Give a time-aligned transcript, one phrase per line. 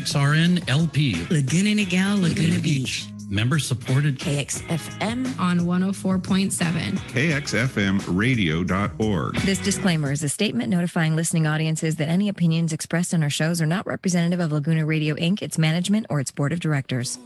[0.00, 1.26] KXRN LP.
[1.28, 3.06] Laguna Niguel, Laguna Beach.
[3.28, 4.18] Member supported.
[4.18, 6.98] KXFM on 104.7.
[6.98, 9.34] KXFMradio.org.
[9.42, 13.60] This disclaimer is a statement notifying listening audiences that any opinions expressed on our shows
[13.60, 17.18] are not representative of Laguna Radio Inc., its management, or its board of directors.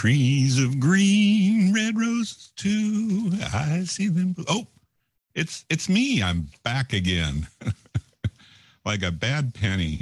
[0.00, 3.30] Trees of green, red roses too.
[3.52, 4.34] I see them.
[4.48, 4.66] Oh,
[5.34, 6.22] it's it's me.
[6.22, 7.48] I'm back again,
[8.86, 10.00] like a bad penny.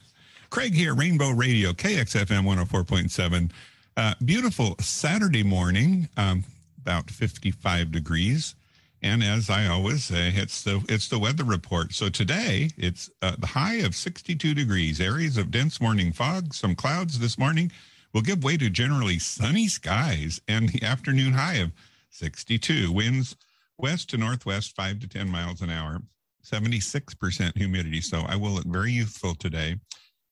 [0.50, 3.50] Craig here, Rainbow Radio, KXFM 104.7.
[3.96, 6.44] Uh, beautiful Saturday morning, um,
[6.82, 8.54] about 55 degrees.
[9.00, 11.94] And as I always say, it's the it's the weather report.
[11.94, 15.00] So today it's uh, the high of 62 degrees.
[15.00, 17.72] Areas of dense morning fog, some clouds this morning
[18.12, 21.72] will give way to generally sunny skies and the afternoon high of
[22.10, 22.92] 62.
[22.92, 23.36] Winds
[23.78, 26.00] west to northwest, 5 to 10 miles an hour,
[26.44, 28.00] 76% humidity.
[28.00, 29.76] So I will look very youthful today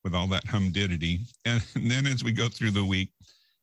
[0.05, 1.21] with all that humidity.
[1.45, 3.11] And, then as we go through the week,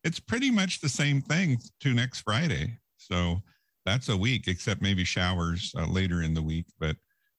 [0.04, 2.78] it's pretty much the same thing to next Friday.
[2.98, 3.42] So
[3.86, 6.96] that's a week, except maybe showers uh, later in the week, but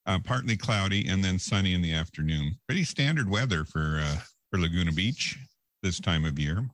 [0.06, 2.56] uh, partly cloudy and then sunny in the afternoon.
[2.67, 4.17] Pretty standard weather for uh,
[4.51, 5.39] for Laguna Beach
[5.84, 6.65] this time of year,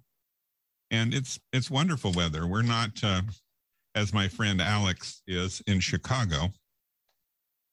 [0.90, 2.46] and it's it's wonderful weather.
[2.46, 3.22] We're not, uh,
[3.94, 6.48] as my friend Alex is in Chicago,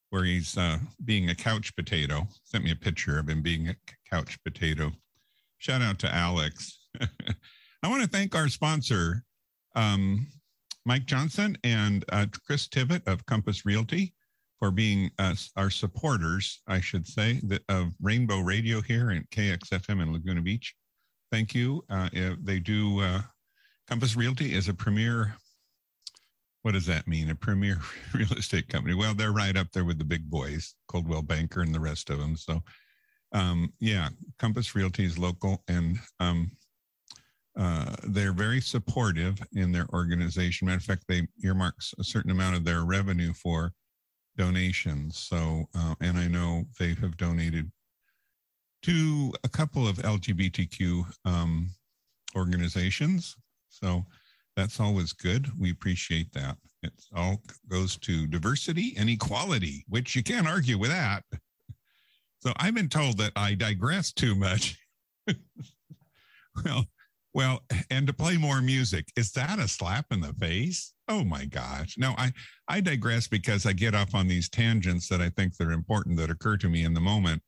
[0.09, 2.27] where he's uh, being a couch potato.
[2.43, 3.75] Sent me a picture of him being a
[4.09, 4.91] couch potato.
[5.59, 6.79] Shout out to Alex.
[7.83, 9.23] I want to thank our sponsor,
[9.75, 10.27] um,
[10.85, 14.13] Mike Johnson and uh, Chris Tivett of Compass Realty
[14.57, 20.01] for being uh, our supporters, I should say, the, of Rainbow Radio here at KXFM
[20.01, 20.73] in Laguna Beach.
[21.31, 21.83] Thank you.
[21.89, 22.09] Uh,
[22.41, 23.21] they do, uh,
[23.88, 25.35] Compass Realty is a premier,
[26.61, 27.29] what does that mean?
[27.29, 27.79] A premier
[28.13, 28.95] real estate company.
[28.95, 32.19] Well, they're right up there with the big boys, Coldwell Banker and the rest of
[32.19, 32.35] them.
[32.35, 32.61] So,
[33.33, 36.51] um, yeah, Compass Realty is local and um,
[37.57, 40.67] uh, they're very supportive in their organization.
[40.67, 43.73] Matter of fact, they earmark a certain amount of their revenue for
[44.38, 45.17] donations.
[45.17, 47.71] So, uh, and I know they have donated
[48.87, 51.69] to a couple of LGBTQ um,
[52.37, 53.35] organizations.
[53.67, 54.05] So
[54.55, 55.51] that's always good.
[55.59, 56.55] We appreciate that.
[56.83, 61.23] It all goes to diversity and equality, which you can't argue with that.
[62.39, 64.77] So I've been told that I digress too much.
[66.63, 66.85] well,
[67.33, 70.93] well, and to play more music, is that a slap in the face?
[71.09, 71.95] Oh my gosh.
[71.97, 72.31] No, I,
[72.69, 76.29] I digress because I get off on these tangents that I think they're important that
[76.29, 77.41] occur to me in the moment.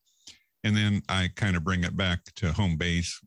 [0.64, 3.20] And then I kind of bring it back to home base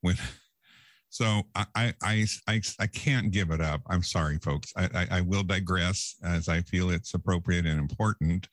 [0.00, 0.16] when
[1.08, 3.82] so I, I, I, I, can't give it up.
[3.88, 4.72] I'm sorry, folks.
[4.76, 8.48] I, I, I will digress as I feel it's appropriate and important.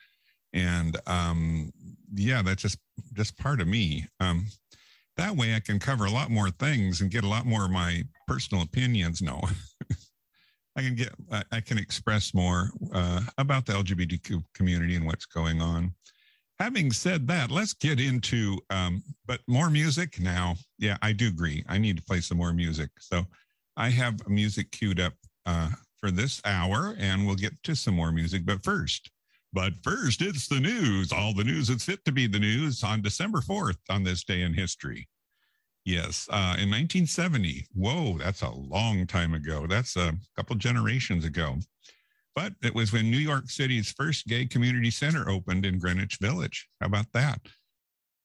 [0.54, 1.72] And um,
[2.14, 2.78] yeah, that's just
[3.14, 4.06] just part of me.
[4.20, 4.46] Um,
[5.18, 7.72] that way I can cover a lot more things and get a lot more of
[7.72, 9.22] my personal opinions.
[9.22, 9.42] No,
[10.76, 11.14] I can get,
[11.52, 15.94] I can express more uh, about the LGBTQ community and what's going on.
[16.62, 20.56] Having said that, let's get into, um, but more music now.
[20.78, 21.66] Yeah, I do agree.
[21.68, 22.92] I need to play some more music.
[23.00, 23.26] So
[23.78, 25.14] I have music queued up
[25.48, 28.46] uh, for this hour and we'll get to some more music.
[28.46, 29.10] But first,
[29.52, 31.12] But first, it's the news.
[31.12, 34.44] All the news that's fit to be the news on December 4th on this day
[34.44, 35.08] in history.
[35.84, 37.66] Yes, uh, in 1970.
[37.74, 39.66] Whoa, that's a long time ago.
[39.66, 41.58] That's a couple generations ago.
[42.36, 46.68] But it was when New York City's first gay community center opened in Greenwich Village.
[46.80, 47.42] How about that?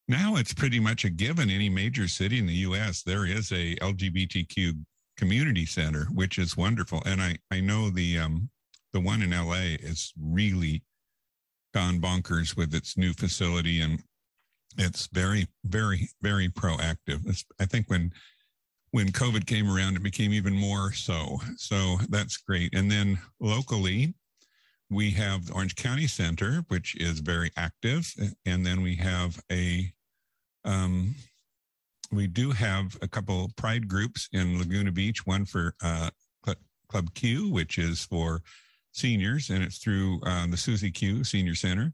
[0.09, 1.51] Now it's pretty much a given.
[1.51, 3.03] Any major city in the U.S.
[3.03, 4.75] there is a LGBTQ
[5.17, 7.03] community center, which is wonderful.
[7.05, 8.49] And I I know the um,
[8.93, 9.75] the one in L.A.
[9.75, 10.83] is really
[11.77, 14.03] gone bonkers with its new facility and
[14.79, 18.11] it's very very very proactive it's, i think when
[18.93, 24.15] when covid came around it became even more so so that's great and then locally
[24.91, 28.13] we have the orange county center which is very active
[28.45, 29.91] and then we have a
[30.65, 31.15] um,
[32.13, 36.11] we do have a couple pride groups in laguna beach one for uh,
[36.89, 38.43] club q which is for
[38.97, 41.93] seniors, and it's through uh, the Susi Q Senior Center.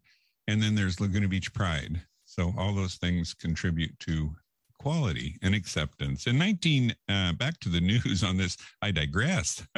[0.49, 2.01] And then there's Laguna Beach Pride.
[2.25, 4.35] So all those things contribute to
[4.83, 6.27] quality and acceptance.
[6.27, 9.67] In 19, uh, back to the news on this, I digress.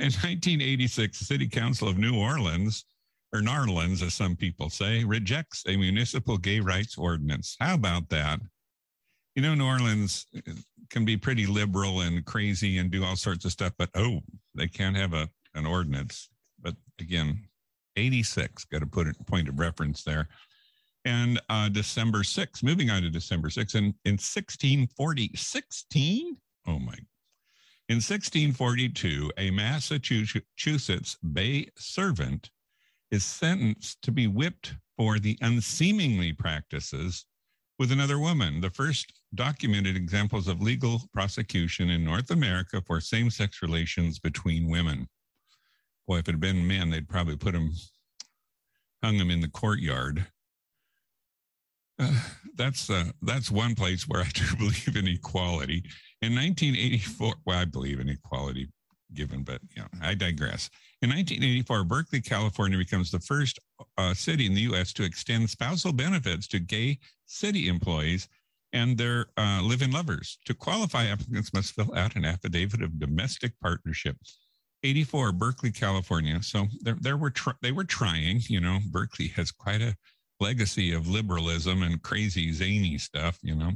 [0.00, 2.84] In 1986, the City Council of New Orleans,
[3.34, 7.56] or Narlands, as some people say, rejects a municipal gay rights ordinance.
[7.60, 8.40] How about that?
[9.34, 10.52] You know, New Orleans uh,
[10.88, 14.20] can be pretty liberal and crazy and do all sorts of stuff, but oh,
[14.54, 16.28] they can't have a an ordinance.
[16.60, 17.44] But again,
[17.96, 20.28] 86, got to put a point of reference there.
[21.08, 26.36] And uh, December 6, moving on to December 6, and in 1640, 16?
[26.66, 26.92] Oh my.
[27.88, 32.50] In 1642, a Massachusetts Bay servant
[33.10, 37.24] is sentenced to be whipped for the unseemly practices
[37.78, 43.30] with another woman, the first documented examples of legal prosecution in North America for same
[43.30, 45.08] sex relations between women.
[46.06, 47.70] Boy, if it had been men, they'd probably put him,
[49.02, 50.26] hung him in the courtyard.
[52.56, 55.84] That's uh, that's one place where I do believe in equality.
[56.22, 58.68] In 1984, well, I believe in equality
[59.14, 60.68] given, but you know, I digress.
[61.00, 63.60] In 1984, Berkeley, California becomes the first
[63.96, 64.92] uh, city in the U.S.
[64.94, 68.28] to extend spousal benefits to gay city employees
[68.72, 70.38] and their uh, live-in lovers.
[70.46, 74.16] To qualify, applicants must fill out an affidavit of domestic partnership.
[74.84, 79.50] 84 berkeley california so there, there were tr- they were trying you know berkeley has
[79.50, 79.96] quite a
[80.40, 83.72] legacy of liberalism and crazy zany stuff you know?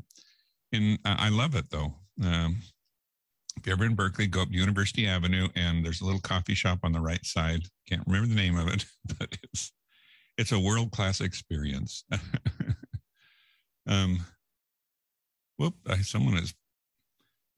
[0.72, 1.94] And i love it though.
[2.22, 2.58] Um,
[3.56, 6.80] if you're ever in berkeley go up university avenue and there's a little coffee shop
[6.82, 7.62] on the right side.
[7.88, 8.84] Can't remember the name of it
[9.18, 9.72] but it's
[10.38, 12.04] it's a world-class experience.
[13.84, 14.24] Um
[15.56, 16.54] whoop someone is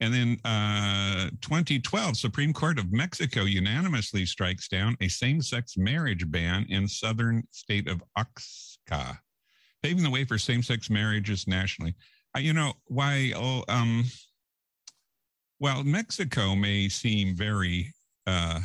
[0.01, 6.65] and then uh, 2012, Supreme Court of Mexico unanimously strikes down a same-sex marriage ban
[6.69, 9.19] in southern state of Oaxaca,
[9.81, 11.95] paving the way for same-sex marriages nationally.
[12.35, 13.31] Uh, you know why?
[13.35, 14.03] Oh, um,
[15.59, 17.93] well, Mexico may seem very
[18.27, 18.59] uh,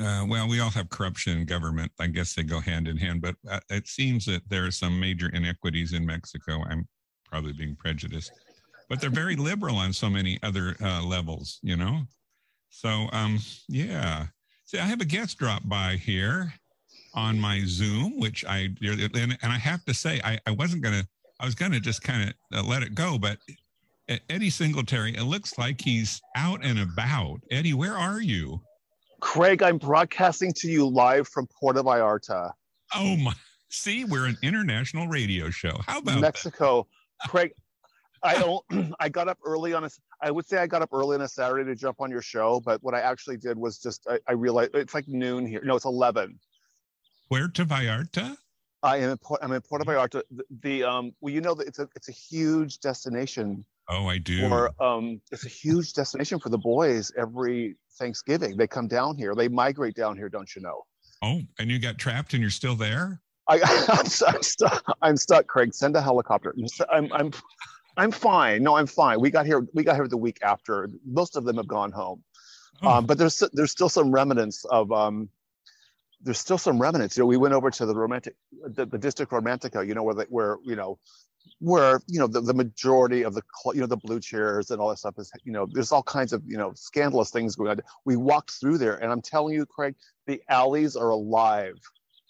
[0.00, 1.90] uh, well, we all have corruption in government.
[1.98, 5.00] I guess they go hand in hand, but uh, it seems that there are some
[5.00, 6.62] major inequities in Mexico.
[6.70, 6.86] I'm
[7.24, 8.30] probably being prejudiced
[8.88, 12.02] but they're very liberal on so many other uh, levels, you know.
[12.70, 13.38] So um,
[13.68, 14.26] yeah.
[14.64, 16.52] See, I have a guest drop by here
[17.14, 21.06] on my Zoom, which I and, and I have to say I, I wasn't gonna
[21.40, 23.38] I was gonna just kind of uh, let it go, but
[24.30, 27.40] Eddie Singletary, it looks like he's out and about.
[27.50, 28.60] Eddie, where are you?
[29.20, 32.52] Craig, I'm broadcasting to you live from Puerto Vallarta.
[32.94, 33.34] Oh my!
[33.68, 35.76] See, we're an international radio show.
[35.86, 36.86] How about Mexico?
[37.20, 37.30] That?
[37.30, 37.52] Craig,
[38.22, 38.94] I don't.
[39.00, 39.90] I got up early on a.
[40.22, 42.60] I would say I got up early on a Saturday to jump on your show,
[42.60, 45.60] but what I actually did was just I, I realized it's like noon here.
[45.64, 46.38] No, it's eleven.
[47.28, 48.36] Puerto Vallarta.
[48.82, 49.18] I am in.
[49.42, 50.22] I'm in Puerto Vallarta.
[50.30, 51.12] The, the um.
[51.20, 53.64] Well, you know that it's a it's a huge destination.
[53.90, 54.46] Oh, I do.
[54.46, 58.56] Or um, it's a huge destination for the boys every Thanksgiving.
[58.56, 59.34] They come down here.
[59.34, 60.28] They migrate down here.
[60.28, 60.82] Don't you know?
[61.22, 63.20] Oh, and you got trapped, and you're still there.
[63.48, 64.84] I, I'm, I'm stuck.
[65.02, 65.74] I'm stuck, Craig.
[65.74, 66.54] Send a helicopter.
[66.92, 67.32] I'm, I'm,
[67.98, 68.62] I'm fine.
[68.62, 69.20] No, I'm fine.
[69.20, 69.66] We got here.
[69.74, 70.88] We got here the week after.
[71.04, 72.22] Most of them have gone home,
[72.82, 72.88] oh.
[72.88, 74.90] um, but there's there's still some remnants of.
[74.92, 75.28] Um,
[76.20, 77.16] there's still some remnants.
[77.16, 79.86] You know, we went over to the romantic, the, the district romantica.
[79.86, 80.98] You know, where the, where you know,
[81.58, 83.42] where you know the, the majority of the
[83.74, 85.32] you know the blue chairs and all that stuff is.
[85.42, 87.80] You know, there's all kinds of you know scandalous things going on.
[88.04, 91.80] We walked through there, and I'm telling you, Craig, the alleys are alive,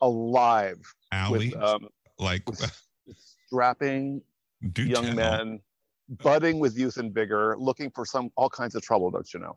[0.00, 0.94] alive.
[1.12, 2.82] Alleys, with, um, like with
[3.46, 4.22] strapping
[4.72, 5.14] do young tell.
[5.14, 5.60] men,
[6.08, 9.56] budding with youth and vigor, looking for some all kinds of trouble, don't you know?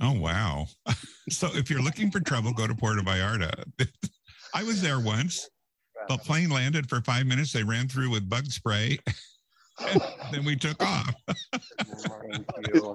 [0.00, 0.66] Oh wow!
[1.30, 3.64] so if you're looking for trouble, go to Puerto Vallarta.
[4.54, 5.48] I was there once.
[6.08, 7.52] The plane landed for five minutes.
[7.52, 8.98] They ran through with bug spray.
[9.88, 10.02] and
[10.32, 11.14] then we took off.
[11.88, 12.04] Is,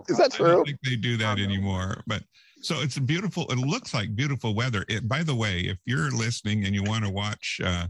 [0.09, 0.47] is that I true?
[0.47, 2.01] don't think they do that anymore.
[2.07, 2.23] But
[2.61, 3.45] so it's a beautiful.
[3.51, 4.85] It looks like beautiful weather.
[4.89, 7.87] It, by the way, if you're listening and you want to watch uh,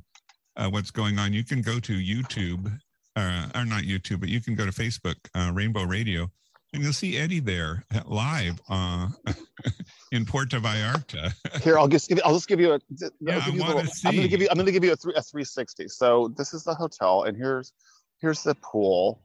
[0.57, 2.77] uh, what's going on, you can go to YouTube,
[3.15, 6.29] uh, or not YouTube, but you can go to Facebook, uh, Rainbow Radio,
[6.73, 9.07] and you'll see Eddie there uh, live uh,
[10.11, 11.33] in Puerto Vallarta.
[11.63, 12.23] Here, I'll just give you.
[12.25, 12.79] I'll just give you a.
[13.19, 14.47] Yeah, give you I a little- I'm going to give you.
[14.49, 15.87] I'm going to give you a, three, a 360.
[15.87, 17.73] So this is the hotel, and here's
[18.21, 19.21] here's the pool.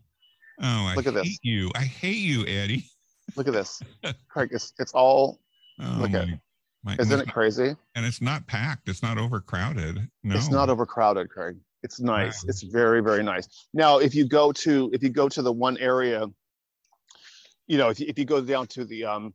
[0.62, 1.38] Oh, I Look at hate this.
[1.42, 1.70] you.
[1.74, 2.84] I hate you, Eddie.
[3.36, 3.82] Look at this,
[4.28, 4.50] Craig.
[4.52, 5.40] It's it's all.
[5.80, 6.40] Oh, Look at- my,
[6.84, 7.74] my, Isn't it crazy?
[7.94, 8.88] And it's not packed.
[8.88, 10.08] It's not overcrowded.
[10.22, 11.56] No, It's not overcrowded, Craig.
[11.82, 12.44] It's nice.
[12.44, 12.48] Wow.
[12.50, 13.48] It's very very nice.
[13.72, 16.26] Now, if you go to if you go to the one area,
[17.66, 19.34] you know, if you, if you go down to the um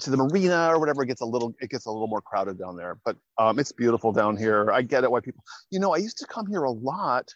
[0.00, 2.58] to the marina or whatever, it gets a little it gets a little more crowded
[2.58, 2.98] down there.
[3.04, 4.72] But um, it's beautiful down here.
[4.72, 5.44] I get it why people.
[5.70, 7.28] You know, I used to come here a lot.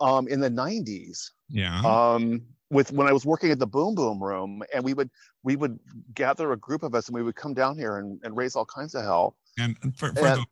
[0.00, 1.80] Um, in the '90s, Yeah.
[1.80, 2.40] um,
[2.70, 5.10] with when I was working at the Boom Boom Room, and we would
[5.42, 5.76] we would
[6.14, 8.64] gather a group of us, and we would come down here and, and raise all
[8.64, 9.34] kinds of hell.
[9.58, 10.46] And for, for, And- the,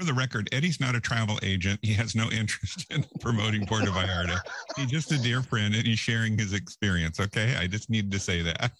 [0.00, 1.78] for the record, Eddie's not a travel agent.
[1.82, 4.40] He has no interest in promoting Puerto Vallarta.
[4.76, 7.20] He's just a dear friend and he's sharing his experience.
[7.20, 7.54] Okay.
[7.56, 8.72] I just need to say that.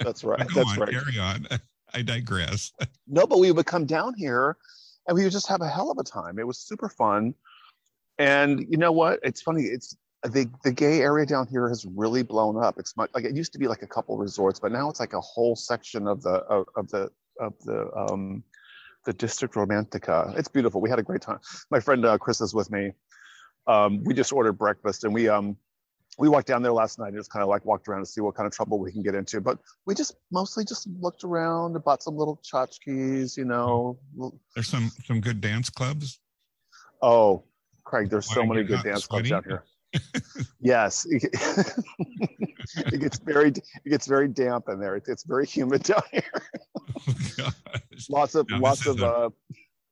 [0.00, 0.46] That's right.
[0.48, 0.90] Go That's on, right.
[0.90, 1.46] carry on.
[1.94, 2.72] I digress.
[3.08, 4.58] No, but we would come down here
[5.08, 6.38] and we would just have a hell of a time.
[6.38, 7.34] It was super fun.
[8.18, 9.18] And you know what?
[9.22, 9.62] It's funny.
[9.62, 12.78] It's the the gay area down here has really blown up.
[12.78, 15.14] It's much like it used to be like a couple resorts, but now it's like
[15.14, 18.44] a whole section of the of, of the of the um
[19.04, 20.36] the district romantica.
[20.38, 20.80] It's beautiful.
[20.80, 21.38] We had a great time.
[21.70, 22.92] My friend uh, Chris is with me.
[23.66, 25.56] Um, we just ordered breakfast and we um
[26.18, 28.20] we walked down there last night and just kind of like walked around to see
[28.20, 29.40] what kind of trouble we can get into.
[29.40, 33.98] But we just mostly just looked around and bought some little tchotchkes, you know.
[34.54, 36.20] There's some some good dance clubs.
[37.00, 37.44] Oh,
[37.84, 39.64] Craig, there's so many good dance clubs out here.
[40.60, 44.96] Yes, it gets very it gets very damp in there.
[44.96, 46.42] It's, it's very humid down here.
[47.40, 47.50] Oh.
[48.08, 49.30] Lots of lots of a- uh,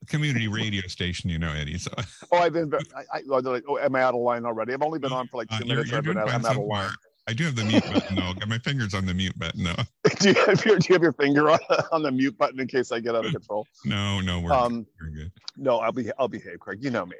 [0.07, 1.77] Community radio station, you know, Eddie.
[1.77, 1.91] So
[2.33, 4.73] oh, I've been I, I oh, like, oh, am I out of line already?
[4.73, 5.91] I've only been on for like uh, two you're, minutes.
[5.91, 6.91] you're I've been I'm out of line.
[7.29, 8.33] I do have the mute button though.
[8.33, 9.75] Got my fingers on the mute button though.
[10.19, 11.59] do you have your do you have your finger on,
[11.93, 13.67] on the mute button in case I get out of control?
[13.85, 15.33] No, no, we're, Um, we're good.
[15.59, 16.79] no, I'll be I'll behave, Craig.
[16.83, 17.17] You know me.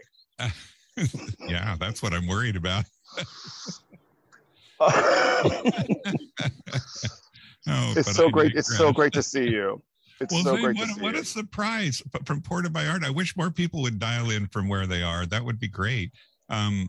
[1.49, 2.85] yeah, that's what I'm worried about.
[7.69, 8.55] Oh, it's so I great.
[8.55, 9.83] It's so great to see you.
[10.21, 11.21] It's Well, so Zane, great what, to see what you.
[11.21, 13.05] a surprise But from Puerto Vallarta.
[13.05, 15.27] I wish more people would dial in from where they are.
[15.27, 16.11] That would be great.
[16.49, 16.89] Um,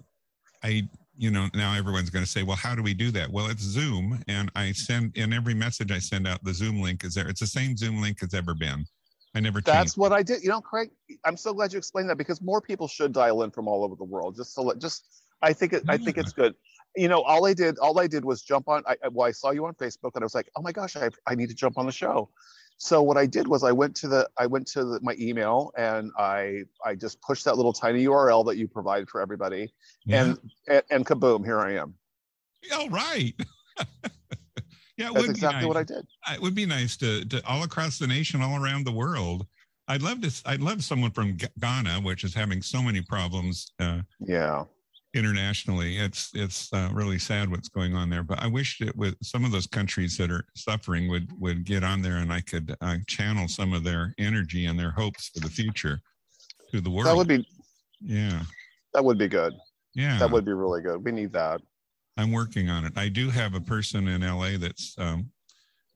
[0.64, 0.84] I,
[1.18, 3.30] you know, now everyone's going to say, well, how do we do that?
[3.30, 6.44] Well, it's Zoom, and I send in every message I send out.
[6.44, 7.28] The Zoom link is there.
[7.28, 8.86] It's the same Zoom link as ever been.
[9.36, 9.66] I never did.
[9.66, 9.98] That's changed.
[9.98, 10.42] what I did.
[10.44, 10.90] You know, Craig,
[11.26, 13.96] I'm so glad you explained that because more people should dial in from all over
[13.96, 14.36] the world.
[14.36, 15.06] Just so let just
[15.42, 16.56] I think it, I think it's good.
[16.96, 18.84] You know, all I did all I did was jump on.
[18.88, 21.10] I, well, I saw you on Facebook and I was like, oh my gosh, I
[21.28, 22.30] I need to jump on the show.
[22.82, 25.72] So what I did was I went to the I went to the, my email
[25.78, 29.72] and I I just pushed that little tiny URL that you provided for everybody
[30.06, 30.24] Yeah.
[30.24, 31.94] and, and and kaboom, here I am.
[32.74, 33.34] oh, right.
[35.00, 35.68] yeah, That's would exactly be nice.
[35.68, 36.06] what I did.
[36.36, 39.48] it would be nice to, to all across the nation, all around the world.
[39.88, 40.32] I'd love to.
[40.46, 44.66] I'd love someone from Ghana, which is having so many problems uh, Yeah.
[45.16, 45.98] internationally.
[45.98, 48.22] It's it's uh, really sad what's going on there.
[48.24, 51.84] But I wish that with some of those countries that are suffering would would get
[51.84, 55.40] on there, and I could uh, channel some of their energy and their hopes for
[55.40, 56.00] the future
[56.72, 57.08] to the world.
[57.08, 57.48] That would be
[58.02, 58.44] yeah,
[58.94, 59.54] that would be good.
[59.96, 60.20] yeah.
[60.20, 61.04] That would be really good.
[61.04, 61.62] We need that.
[62.20, 62.92] I'm working on it.
[62.98, 65.32] I do have a person in LA that's um,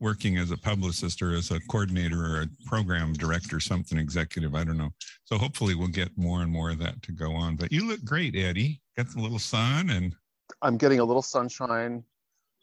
[0.00, 4.54] working as a publicist or as a coordinator or a program director, something executive.
[4.54, 4.88] I don't know.
[5.26, 7.56] So hopefully we'll get more and more of that to go on.
[7.56, 8.80] But you look great, Eddie.
[8.96, 10.14] Got the little sun and
[10.62, 12.02] I'm getting a little sunshine.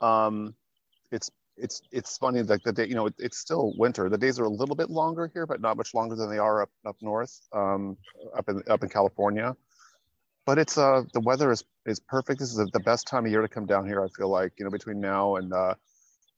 [0.02, 0.56] Um,
[1.12, 4.10] it's it's it's funny like the day you know it, it's still winter.
[4.10, 6.64] The days are a little bit longer here, but not much longer than they are
[6.64, 7.96] up up north, um,
[8.36, 9.56] up in up in California.
[10.46, 12.40] But it's uh the weather is is perfect.
[12.40, 14.04] This is the best time of year to come down here.
[14.04, 15.76] I feel like you know between now and uh,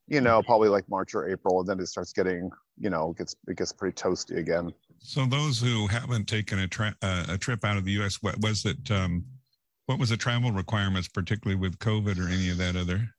[0.07, 3.17] you know probably like March or April, and then it starts getting you know it
[3.17, 4.73] gets it gets pretty toasty again.
[4.99, 8.39] so those who haven't taken a, tra- uh, a trip out of the U.S., what
[8.41, 8.89] was it?
[8.91, 9.25] Um,
[9.85, 13.09] what was the travel requirements, particularly with COVID or any of that other?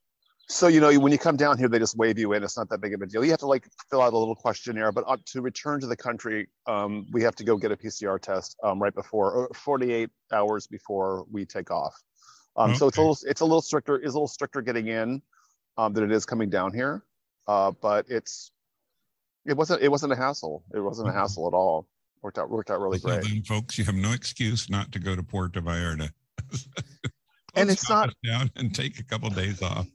[0.49, 2.43] So you know, when you come down here, they just wave you in.
[2.43, 3.25] It's not that big of a deal.
[3.25, 5.97] You have to like fill out a little questionnaire, but uh, to return to the
[5.97, 10.11] country, um, we have to go get a PCR test um, right before, or 48
[10.33, 11.95] hours before we take off.
[12.57, 13.97] Um, So it's a little, it's a little stricter.
[13.97, 15.23] It's a little stricter getting in
[15.79, 17.05] um, than it is coming down here.
[17.47, 18.51] uh, but it's
[19.47, 20.65] it wasn't it wasn't a hassle.
[20.75, 21.17] It wasn't a Mhm.
[21.17, 21.87] hassle at all.
[22.23, 23.23] Worked out worked out really so great.
[23.25, 26.11] then, folks, you have no excuse not to go to Puerto Vallarta.
[27.57, 29.87] And it's not- down and take a couple days off.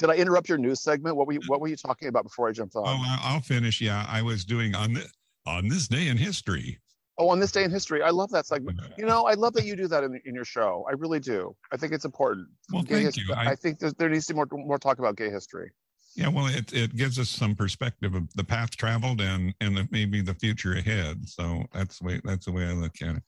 [0.00, 1.14] Did I interrupt your news segment?
[1.14, 2.84] What were you, what were you talking about before I jumped on?
[2.86, 3.82] Oh, I'll finish.
[3.82, 5.12] Yeah, I was doing on this
[5.46, 6.78] on this day in history.
[7.18, 8.80] Oh, on this day in history, I love that segment.
[8.96, 10.86] You know, I love that you do that in, in your show.
[10.88, 11.54] I really do.
[11.70, 12.48] I think it's important.
[12.72, 13.34] Well, Gay thank his- you.
[13.34, 15.70] I, I, think there, there needs to be more more talk about gay history.
[16.16, 19.86] yeah, well, it it gives us some perspective of the path traveled and and the,
[19.90, 21.28] maybe the future ahead.
[21.28, 23.22] So that's the way that's the way I look at it.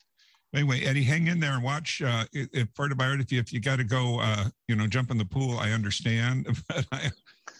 [0.54, 2.02] Anyway, Eddie, hang in there and watch.
[2.02, 4.86] Uh, if if Puerto Vallarta, if you if you got to go, uh, you know,
[4.86, 6.46] jump in the pool, I understand.
[6.68, 7.10] But I,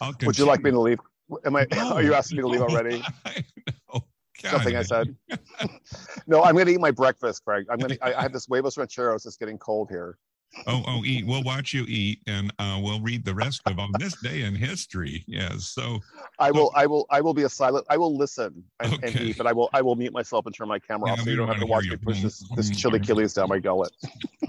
[0.00, 0.99] I'll Would you like me to leave?
[1.46, 1.66] Am I?
[1.76, 3.02] Are you asking me to leave already?
[3.25, 4.00] I know.
[4.42, 5.14] God, Something I said.
[6.26, 7.66] no, I'm going to eat my breakfast, Craig.
[7.70, 8.04] I'm going to.
[8.04, 9.25] I I have this huevos rancheros.
[9.25, 10.18] It's getting cold here.
[10.66, 11.26] Oh, oh, eat.
[11.26, 14.54] We'll watch you eat, and uh, we'll read the rest of on this day in
[14.54, 15.25] history.
[15.26, 15.71] Yes.
[15.75, 15.99] So,
[16.38, 16.71] I will.
[16.75, 17.06] I will.
[17.11, 17.87] I will be a silent.
[17.90, 19.25] I will listen and, and Okay.
[19.25, 19.71] eat, but I will.
[19.73, 21.66] I will mute myself and turn my camera Yeah, off, so you don't have to
[21.66, 22.99] watch me push this this chili.
[22.99, 23.92] Achilles down my gullet.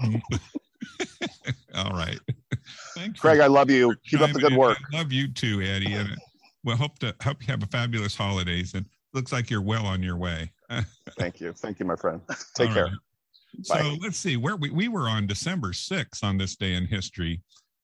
[1.74, 2.20] all right.
[2.94, 3.20] Thank you.
[3.20, 3.94] Craig, I love you.
[4.08, 4.78] Keep up the good work.
[4.92, 5.94] I love you too, Eddie.
[5.94, 6.16] And
[6.64, 8.74] we'll hope to hope you have a fabulous holidays.
[8.74, 10.52] And looks like you're well on your way.
[11.18, 11.52] Thank you.
[11.52, 12.20] Thank you, my friend.
[12.54, 12.84] Take All care.
[12.84, 12.92] right.
[13.68, 13.80] Bye.
[13.80, 17.40] So let's see where we, we were on December 6th on this day in history.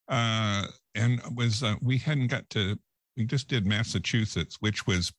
[0.09, 2.77] Uh, and was uh, we hadn't got to
[3.17, 5.12] we just did Massachusetts, which was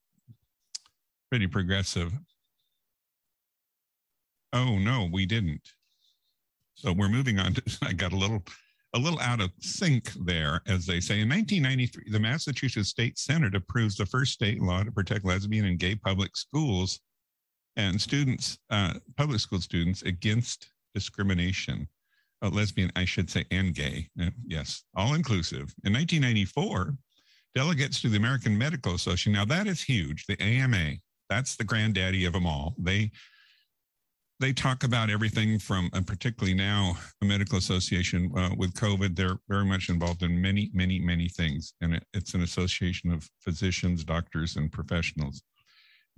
[1.30, 2.12] pretty progressive.
[4.54, 5.62] Oh no, we didn't.
[6.74, 8.44] So we're moving on to I got a little
[8.94, 11.22] a little out of sync there, as they say.
[11.22, 15.80] In 1993, the Massachusetts State Senate approves the first state law to protect lesbian and
[15.80, 17.00] gay public schools
[17.76, 21.88] and students, uh, public school students, against discrimination.
[22.44, 24.10] Uh, lesbian, I should say, and gay.
[24.20, 25.74] Uh, yes, all inclusive.
[25.84, 26.96] In 1994,
[27.54, 29.34] delegates to the American Medical Association.
[29.34, 30.26] Now that is huge.
[30.26, 30.94] The AMA,
[31.30, 32.74] that's the granddaddy of them all.
[32.78, 33.12] They
[34.42, 39.16] they talk about everything from, and particularly now, a medical association uh, with COVID.
[39.16, 43.30] They're very much involved in many, many, many things, and it, it's an association of
[43.40, 45.44] physicians, doctors, and professionals.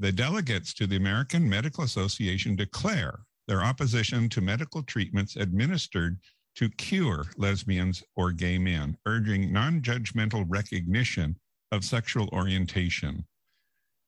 [0.03, 6.19] The delegates to the American Medical Association declare their opposition to medical treatments administered
[6.57, 11.37] to cure lesbians or gay men, urging non judgmental recognition
[11.71, 13.23] of sexual orientation.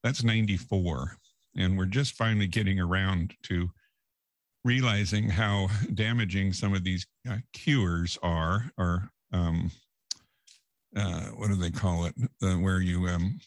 [0.03, 1.15] That's 94.
[1.55, 3.69] And we're just finally getting around to
[4.65, 9.71] realizing how damaging some of these uh, cures are, or um,
[10.93, 12.15] uh, what do they call it?
[12.43, 13.39] Uh, where you um,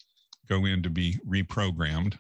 [0.49, 2.17] go in to be reprogrammed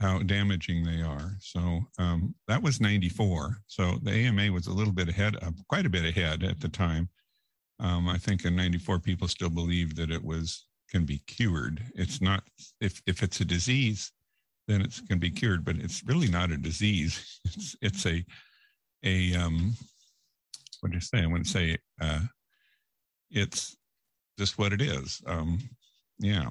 [0.00, 1.32] how damaging they are.
[1.40, 3.58] So um, that was 94.
[3.66, 6.68] So the AMA was a little bit ahead, uh, quite a bit ahead at the
[6.68, 7.08] time.
[7.80, 11.82] Um, I think in 94, people still believe that it was can be cured.
[11.94, 12.44] It's not,
[12.80, 14.12] if, if it's a disease,
[14.68, 17.40] then it can be cured, but it's really not a disease.
[17.44, 18.24] It's, it's a,
[19.04, 19.74] a, um,
[20.80, 21.22] what do you say?
[21.22, 22.20] I wouldn't say, uh,
[23.30, 23.76] it's
[24.38, 25.22] just what it is.
[25.26, 25.58] Um,
[26.18, 26.50] yeah,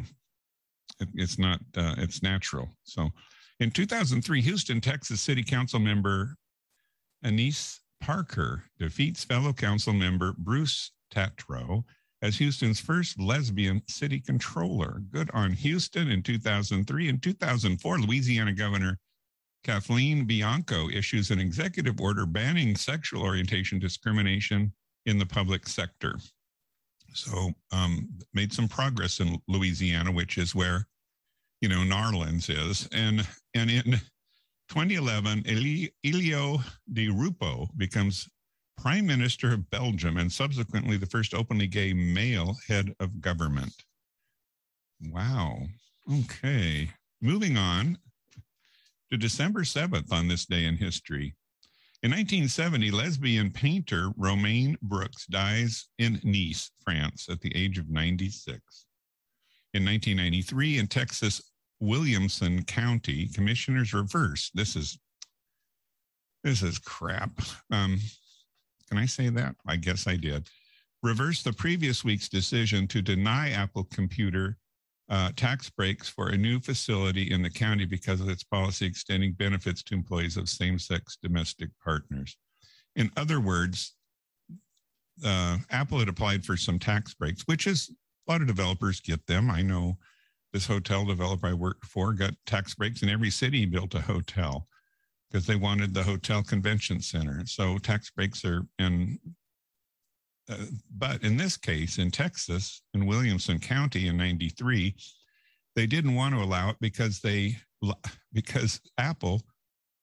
[0.99, 2.69] it, it's not, uh, it's natural.
[2.83, 3.11] So
[3.59, 6.35] in 2003, Houston, Texas City Council member
[7.23, 11.83] Annise Parker defeats fellow council member Bruce Tatro
[12.21, 15.01] as Houston's first lesbian city controller.
[15.11, 17.09] Good on Houston in 2003.
[17.09, 18.97] In 2004, Louisiana Governor
[19.63, 24.71] Kathleen Blanco issues an executive order banning sexual orientation discrimination
[25.05, 26.17] in the public sector.
[27.13, 30.87] So, um, made some progress in Louisiana, which is where,
[31.61, 32.87] you know, Narlands is.
[32.91, 33.99] And, and in
[34.69, 36.59] 2011, Eli- Elio
[36.91, 38.27] Di Rupo becomes
[38.77, 43.73] Prime Minister of Belgium and subsequently the first openly gay male head of government.
[45.01, 45.59] Wow.
[46.11, 46.89] Okay.
[47.21, 47.97] Moving on
[49.11, 51.35] to December 7th on this day in history.
[52.03, 58.59] In 1970, lesbian painter Romaine Brooks dies in Nice, France, at the age of 96.
[59.73, 61.46] In 1993, in Texas,
[61.79, 64.51] Williamson County, commissioners reverse.
[64.53, 64.99] This is
[66.43, 67.31] this is crap.
[67.71, 67.99] Um,
[68.87, 69.55] can I say that?
[69.65, 70.47] I guess I did.
[71.03, 74.57] Reverse the previous week's decision to deny Apple Computer
[75.09, 79.33] uh, tax breaks for a new facility in the county because of its policy extending
[79.33, 82.37] benefits to employees of same sex domestic partners.
[82.95, 83.95] In other words,
[85.25, 87.91] uh, Apple had applied for some tax breaks, which is
[88.27, 89.49] a lot of developers get them.
[89.49, 89.97] I know
[90.53, 94.67] this hotel developer I worked for got tax breaks in every city built a hotel
[95.29, 97.45] because they wanted the hotel convention center.
[97.45, 99.19] So tax breaks are in.
[100.49, 100.65] uh,
[100.97, 104.95] but in this case, in Texas, in Williamson County in '93,
[105.75, 107.57] they didn't want to allow it because they
[108.33, 109.41] because Apple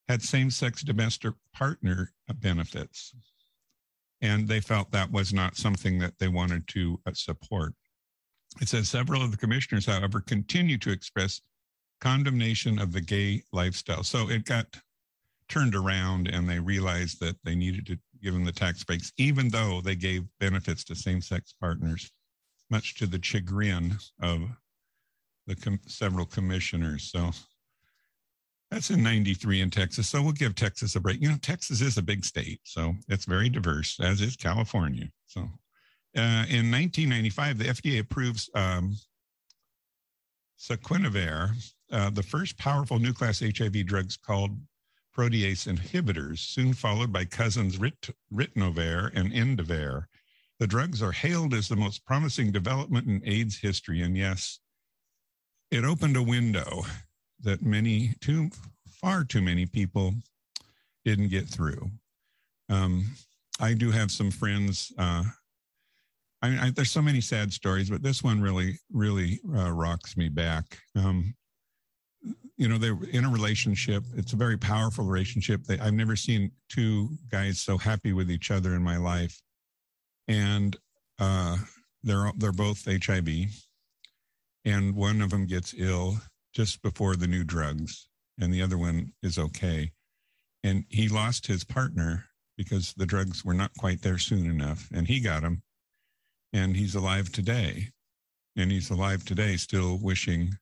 [0.09, 3.15] had same-sex domestic partner benefits,
[4.21, 7.75] and they felt that was not something that they wanted to uh, support.
[8.61, 11.41] It says several of the commissioners, however, continue to express
[12.01, 14.05] condemnation of the gay lifestyle.
[14.05, 14.67] So it got
[15.49, 19.49] turned around and they realized that they needed to give them the tax breaks, even
[19.49, 22.11] though they gave benefits to same sex partners,
[22.71, 24.43] much to the chagrin of
[25.47, 27.11] the com- several commissioners.
[27.11, 27.31] So
[28.71, 30.09] that's in 93 in Texas.
[30.09, 31.21] So we'll give Texas a break.
[31.21, 35.09] You know, Texas is a big state, so it's very diverse, as is California.
[35.27, 35.49] So
[36.17, 38.97] uh, in 1995, the FDA approves um,
[41.93, 44.57] uh, the first powerful new class HIV drugs called
[45.17, 50.05] protease inhibitors, soon followed by cousins Rit- and Inavir.
[50.59, 54.03] The drugs are hailed as the most promising development in AIDS history.
[54.03, 54.61] And yes,
[55.71, 56.85] it opened a window
[57.41, 58.51] that many, too
[58.89, 60.15] far too many people
[61.05, 61.91] didn't get through.
[62.69, 63.17] Um,
[63.61, 64.93] I do have some friends.
[64.97, 65.25] Uh,
[66.45, 70.15] I mean, I, there's so many sad stories, but this one really, really uh, rocks
[70.15, 70.79] me back.
[70.95, 71.35] Um,
[72.59, 74.05] you know, they're in a relationship.
[74.15, 75.65] It's a very powerful relationship.
[75.65, 79.41] They, I've never seen two guys so happy with each other in my life,
[80.29, 80.77] and
[81.19, 81.57] uh,
[82.03, 83.27] they're they're both HIV,
[84.67, 86.19] and one of them gets ill
[86.53, 88.07] just before the new drugs,
[88.39, 89.93] and the other one is okay,
[90.63, 92.27] and he lost his partner
[92.59, 95.63] because the drugs were not quite there soon enough, and he got him,
[96.55, 97.89] and he's alive today,
[98.57, 100.57] and he's alive today, still wishing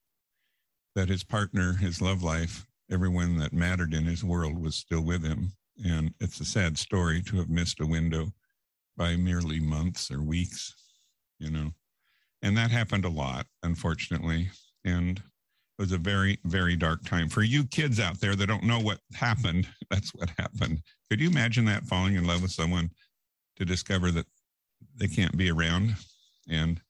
[0.96, 5.22] that his partner, his love life, everyone that mattered in his world was still with
[5.22, 5.52] him.
[5.84, 8.32] And it's a sad story to have missed a window
[8.96, 10.74] by merely months or weeks,
[11.38, 11.70] you know.
[12.40, 14.50] And that happened a lot, unfortunately.
[14.84, 15.22] And it
[15.78, 17.28] was a very, very dark time.
[17.28, 20.80] For you kids out there that don't know what happened, that's what happened.
[21.10, 22.90] Could you imagine that falling in love with someone
[23.56, 24.26] to discover that
[24.96, 25.96] they can't be around?
[26.48, 26.80] And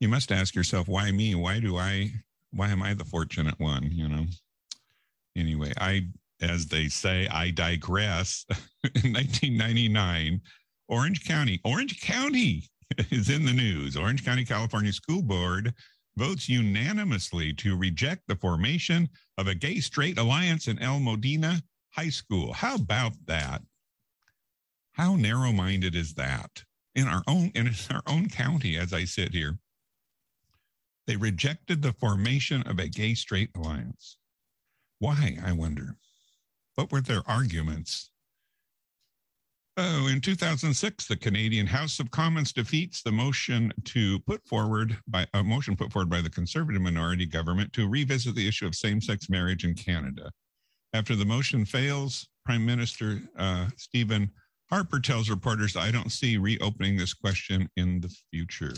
[0.00, 1.34] you must ask yourself, why me?
[1.34, 2.12] Why do I
[2.52, 3.90] why am I the fortunate one?
[3.90, 4.26] You know.
[5.36, 6.08] Anyway, I,
[6.40, 8.44] as they say, I digress.
[9.02, 10.40] in 1999,
[10.88, 12.64] Orange County, Orange County
[13.10, 13.96] is in the news.
[13.96, 15.72] Orange County, California School Board
[16.16, 22.10] votes unanimously to reject the formation of a gay straight alliance in El Modena High
[22.10, 22.52] School.
[22.52, 23.62] How about that?
[24.92, 26.64] How narrow minded is that?
[26.94, 29.58] In our own in our own county, as I sit here,
[31.06, 34.18] they rejected the formation of a gay straight alliance.
[34.98, 35.96] Why, I wonder?
[36.74, 38.10] What were their arguments?
[39.78, 45.26] Oh, in 2006, the Canadian House of Commons defeats the motion to put forward by
[45.32, 49.30] a motion put forward by the conservative minority government to revisit the issue of same-sex
[49.30, 50.30] marriage in Canada.
[50.92, 54.30] After the motion fails, Prime Minister uh, Stephen
[54.72, 58.72] Harper tells reporters, "I don't see reopening this question in the future."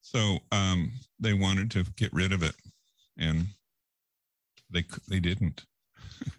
[0.00, 2.56] So um, they wanted to get rid of it,
[3.16, 3.46] and
[4.70, 5.64] they they didn't.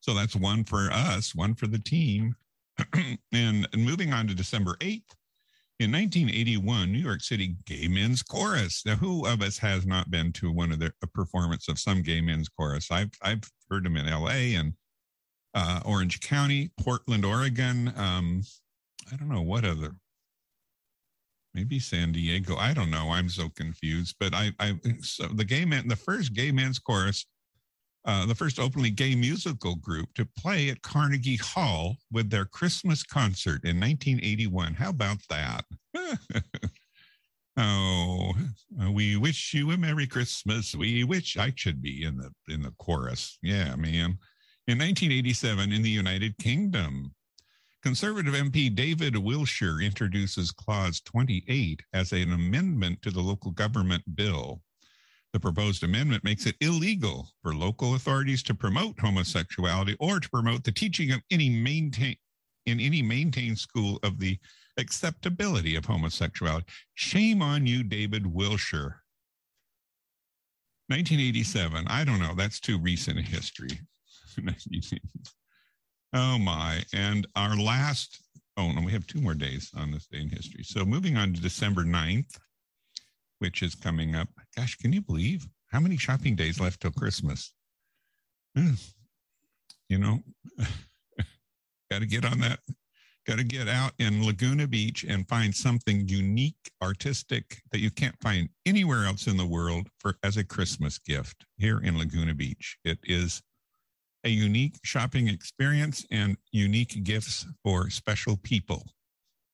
[0.00, 2.36] so that's one for us, one for the team.
[2.92, 3.18] and,
[3.72, 5.16] and moving on to December 8th,
[5.78, 8.84] in 1981, New York City Gay Men's Chorus.
[8.86, 12.02] Now, who of us has not been to one of the a performance of some
[12.02, 12.90] gay men's chorus?
[12.90, 14.54] I've I've heard them in L.A.
[14.54, 14.74] and
[15.54, 17.92] uh, Orange County, Portland, Oregon.
[17.96, 18.42] Um,
[19.12, 19.96] I don't know what other
[21.54, 22.56] maybe San Diego.
[22.56, 23.10] I don't know.
[23.10, 24.16] I'm so confused.
[24.18, 27.26] But I, I so the gay man, the first gay men's chorus,
[28.04, 33.02] uh, the first openly gay musical group to play at Carnegie Hall with their Christmas
[33.02, 34.74] concert in 1981.
[34.74, 35.64] How about that?
[37.56, 38.32] oh,
[38.90, 40.74] we wish you a Merry Christmas.
[40.74, 43.38] We wish I should be in the in the chorus.
[43.42, 44.18] Yeah, man.
[44.68, 47.12] In 1987, in the United Kingdom,
[47.82, 54.62] Conservative MP David Wilshire introduces Clause 28 as an amendment to the local government bill.
[55.32, 60.64] The proposed amendment makes it illegal for local authorities to promote homosexuality or to promote
[60.64, 62.16] the teaching of any maintain
[62.66, 64.38] in any maintained school of the
[64.78, 66.66] acceptability of homosexuality.
[66.94, 69.02] Shame on you, David Wilshire.
[70.88, 71.86] 1987.
[71.88, 72.34] I don't know.
[72.36, 73.80] That's too recent in history.
[76.14, 76.82] Oh my.
[76.92, 78.20] And our last,
[78.58, 80.62] oh no, we have two more days on this day in history.
[80.62, 82.38] So moving on to December 9th,
[83.42, 84.28] which is coming up.
[84.56, 87.52] Gosh, can you believe how many shopping days left till Christmas?
[88.56, 88.74] Hmm.
[89.88, 90.20] You know,
[91.92, 92.60] Got to get on that.
[93.26, 98.14] Got to get out in Laguna Beach and find something unique, artistic that you can't
[98.22, 102.78] find anywhere else in the world for as a Christmas gift here in Laguna Beach.
[102.82, 103.42] It is
[104.24, 108.86] a unique shopping experience and unique gifts for special people.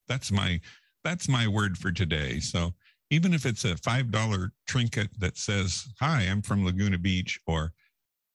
[0.07, 0.61] That's my
[1.03, 2.38] that's my word for today.
[2.38, 2.72] So
[3.11, 7.73] even if it's a five dollar trinket that says "Hi, I'm from Laguna Beach," or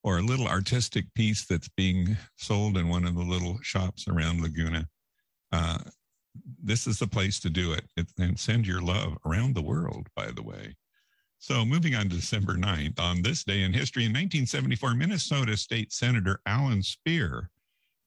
[0.04, 4.42] or a little artistic piece that's being sold in one of the little shops around
[4.42, 4.88] Laguna,
[5.54, 5.80] uh,
[6.62, 7.86] this is the place to do it.
[7.96, 8.08] it.
[8.20, 10.76] And send your love around the world, by the way.
[11.38, 15.92] So, moving on to December 9th, on this day in history, in 1974, Minnesota State
[15.92, 17.50] Senator Allan Spear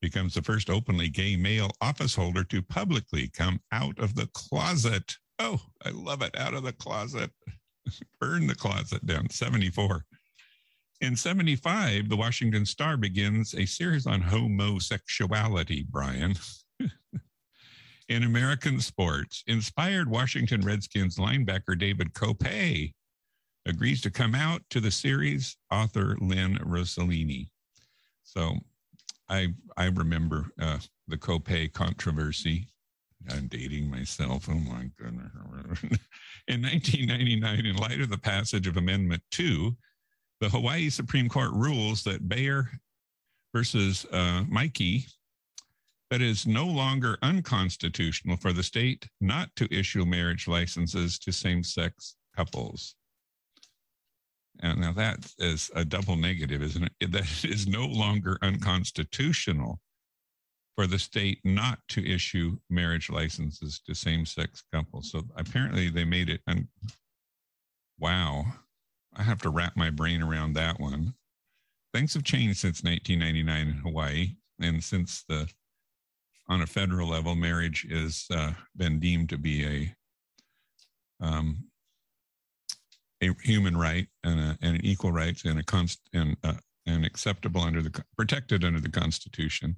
[0.01, 5.17] becomes the first openly gay male office holder to publicly come out of the closet.
[5.39, 6.37] Oh, I love it.
[6.39, 7.31] Out of the closet.
[8.21, 9.29] Burn the closet down.
[9.31, 10.05] 74.
[11.03, 16.35] In 75, the Washington Star begins a series on homosexuality, Brian.
[18.09, 22.93] in American sports, inspired Washington Redskins linebacker David Kopay
[23.67, 27.49] agrees to come out to the series author Lynn Rosellini.
[28.23, 28.55] So
[29.29, 32.69] I I remember uh, the Kopay controversy.
[33.31, 34.49] I'm dating myself.
[34.49, 35.33] Oh my goodness.
[36.49, 39.77] in 1999, in light of the passage of Amendment 2,
[40.41, 42.69] the Hawaii Supreme Court rules that Baehr
[43.55, 45.07] versus uh, Miike
[46.11, 51.65] that is no longer unconstitutional for the state not to issue marriage licenses to same
[51.65, 52.95] sex couples.
[54.61, 57.13] And now that is a double negative, isn't it?
[57.13, 59.81] That is no longer unconstitutional
[60.77, 65.11] for the state not to issue marriage licenses to same sex couples.
[65.11, 66.43] So apparently they made it.
[66.47, 66.69] And
[67.99, 68.45] wow.
[69.17, 71.15] I have to wrap my brain around that one.
[71.95, 74.37] Things have changed since 1999 in Hawaii.
[74.61, 75.49] And since the
[76.49, 79.97] on a federal level, marriage has uh, been deemed to be a
[81.25, 81.65] um,
[83.23, 86.53] a human right and, a, and an equal rights and a const and uh,
[86.87, 89.77] and acceptable under the protected under the Constitution.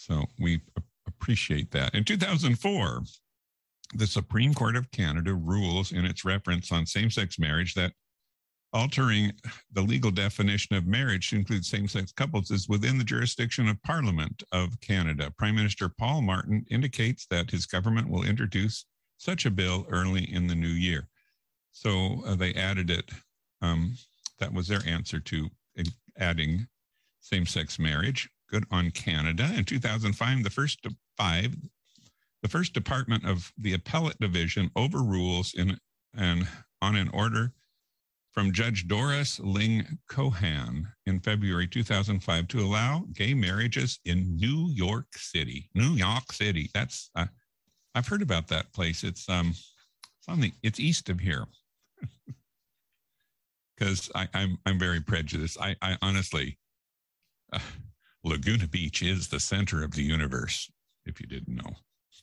[0.00, 0.62] So we
[1.06, 1.94] appreciate that.
[1.94, 3.02] In 2004,
[3.94, 7.92] the Supreme Court of Canada rules in its reference on same-sex marriage that
[8.72, 9.32] altering
[9.72, 13.82] the legal definition of marriage to include same sex couples is within the jurisdiction of
[13.82, 15.34] Parliament of Canada.
[15.36, 18.86] Prime Minister Paul Martin indicates that his government will introduce
[19.18, 21.08] such a bill early in the new year.
[21.72, 23.10] So uh, they added it.
[23.60, 23.98] Um,
[24.38, 25.50] that was their answer to
[26.18, 26.68] adding
[27.20, 28.30] same sex marriage.
[28.50, 29.50] Good on Canada.
[29.56, 30.84] In 2005, the first
[31.16, 31.54] five,
[32.42, 35.78] the first department of the appellate division overrules in
[36.16, 36.48] and
[36.82, 37.52] on an order
[38.32, 45.06] from Judge Doris Ling Cohan in February 2005 to allow gay marriages in New York
[45.16, 45.68] City.
[45.74, 46.70] New York City.
[46.72, 47.26] That's uh,
[47.94, 49.02] I've heard about that place.
[49.04, 51.44] It's um it's on the it's east of here.
[53.76, 55.58] Because I'm I'm very prejudiced.
[55.58, 56.58] I I honestly,
[57.50, 57.58] uh,
[58.24, 60.70] Laguna Beach is the center of the universe.
[61.06, 61.72] If you didn't know,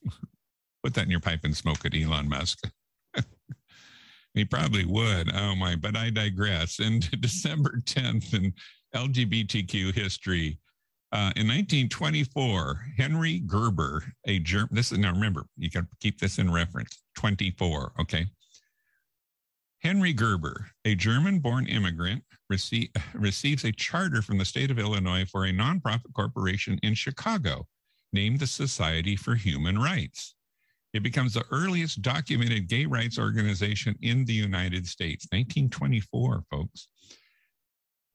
[0.83, 2.69] put that in your pipe and smoke it, Elon Musk.
[4.37, 5.33] He probably would.
[5.33, 6.77] Oh my, but I digress.
[6.77, 8.53] And December 10th in
[8.95, 10.59] LGBTQ history,
[11.11, 16.37] uh, in 1924, Henry Gerber, a German, this is now remember, you can keep this
[16.37, 18.27] in reference 24, okay?
[19.79, 25.25] Henry Gerber, a German born immigrant, receive, receives a charter from the state of Illinois
[25.25, 27.67] for a nonprofit corporation in Chicago
[28.13, 30.35] named the Society for Human Rights.
[30.93, 36.87] It becomes the earliest documented gay rights organization in the United States, 1924, folks.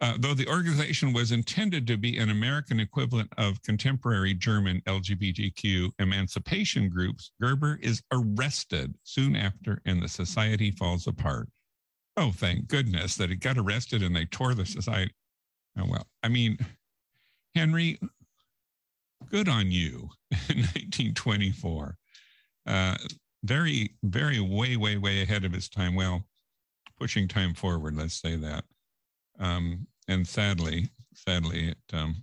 [0.03, 5.93] Uh, though the organization was intended to be an American equivalent of contemporary German LGBTQ
[6.01, 11.49] emancipation groups, Gerber is arrested soon after and the society falls apart.
[12.17, 15.15] Oh, thank goodness that he got arrested and they tore the society.
[15.79, 16.59] Oh, well, I mean,
[17.55, 18.01] Henry,
[19.31, 20.11] good on you
[20.49, 21.97] in 1924
[22.67, 22.97] uh,
[23.45, 25.95] very, very way, way, way ahead of his time.
[25.95, 26.25] Well,
[26.99, 28.65] pushing time forward, let's say that.
[29.39, 32.17] Um, and sadly, sadly, it um,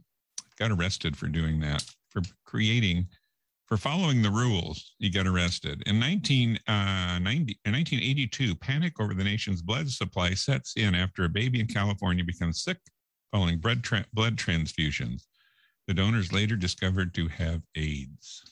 [0.57, 3.07] got arrested for doing that, for creating,
[3.65, 4.95] for following the rules.
[4.99, 6.61] He got arrested in 1990.
[6.67, 12.23] Uh, 1982, panic over the nation's blood supply sets in after a baby in California
[12.23, 12.77] becomes sick
[13.31, 15.23] following blood, tra- blood transfusions.
[15.87, 18.43] The donors later discovered to have AIDS.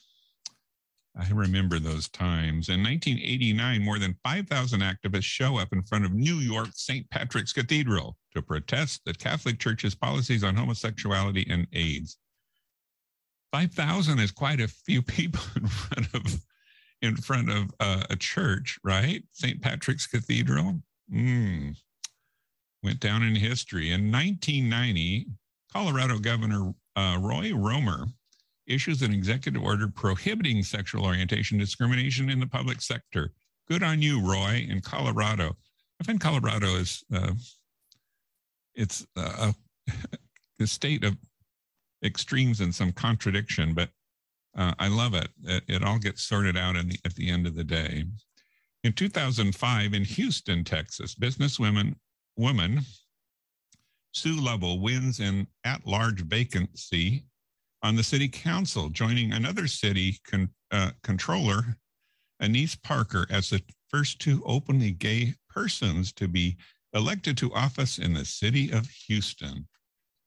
[1.18, 2.68] I remember those times.
[2.68, 7.10] In 1989, more than 5,000 activists show up in front of New York St.
[7.10, 12.18] Patrick's Cathedral to protest the Catholic Church's policies on homosexuality and AIDS.
[13.52, 16.40] 5,000 is quite a few people in front of
[17.00, 19.22] in front of uh, a church, right?
[19.32, 19.62] St.
[19.62, 20.80] Patrick's Cathedral.
[21.12, 21.76] Mm.
[22.82, 23.92] Went down in history.
[23.92, 25.28] In 1990,
[25.72, 28.06] Colorado Governor uh, Roy Romer
[28.68, 33.32] issues an executive order prohibiting sexual orientation discrimination in the public sector.
[33.68, 35.56] Good on you, Roy, in Colorado.
[36.00, 37.32] I find Colorado is uh,
[38.74, 39.52] it's uh,
[40.60, 41.16] a, state of
[42.04, 43.90] extremes and some contradiction, but
[44.56, 45.28] uh, I love it.
[45.44, 45.64] it.
[45.66, 45.84] it.
[45.84, 48.04] all gets sorted out the, at the end of the day.
[48.84, 51.96] In 2005, in Houston, Texas, businesswoman
[52.36, 52.80] woman
[54.12, 57.24] Sue Lovell wins an at-large vacancy
[57.82, 61.76] on the city council, joining another city con, uh, controller,
[62.40, 66.56] Annise Parker, as the first two openly gay persons to be
[66.92, 69.66] elected to office in the city of Houston.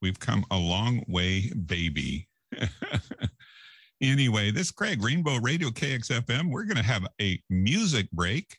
[0.01, 2.27] We've come a long way, baby.
[4.01, 6.49] anyway, this is Craig, Rainbow Radio KXFM.
[6.49, 8.57] We're going to have a music break,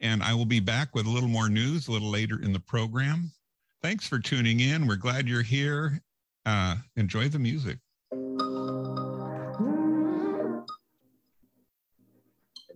[0.00, 2.60] and I will be back with a little more news a little later in the
[2.60, 3.30] program.
[3.82, 4.86] Thanks for tuning in.
[4.86, 6.00] We're glad you're here.
[6.46, 7.78] Uh, enjoy the music.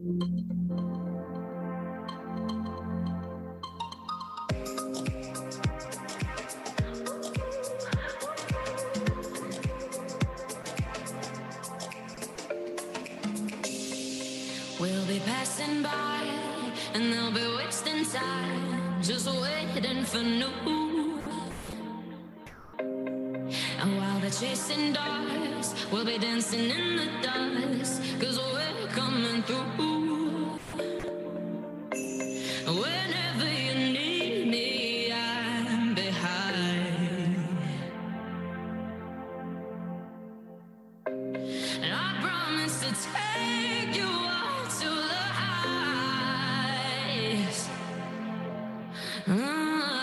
[0.02, 0.18] We'll
[15.06, 16.24] be passing by
[16.94, 21.20] and they'll be wasting time just waiting for new.
[23.78, 29.91] And while they're chasing dogs, we'll be dancing in the dust cause we're coming through.
[49.26, 50.01] When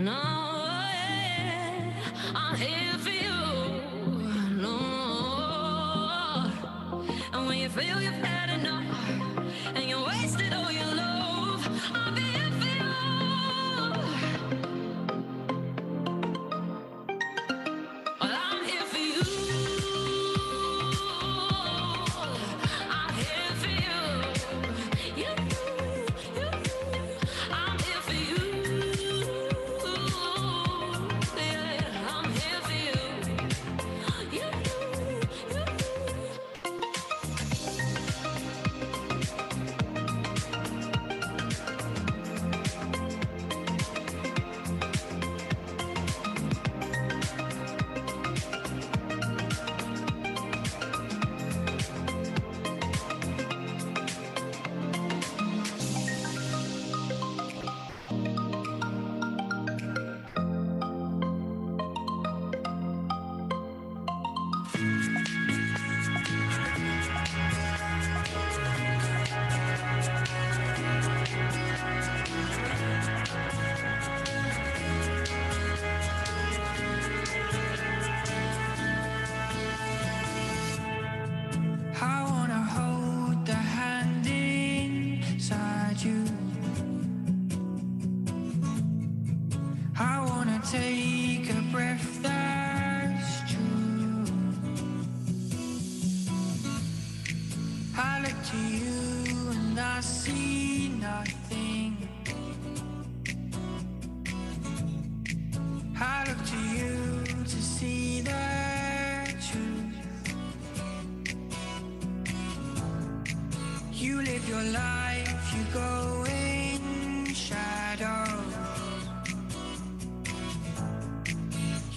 [0.00, 0.29] No,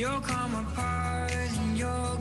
[0.03, 2.12] You'll come apart and you'll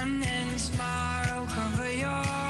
[0.00, 2.47] And then tomorrow, cover your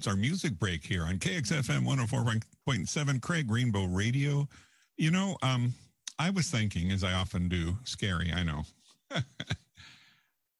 [0.00, 4.48] that's our music break here on KXFM 104.7 Craig Rainbow Radio.
[4.96, 5.74] You know, um,
[6.18, 8.62] I was thinking, as I often do, scary, I know.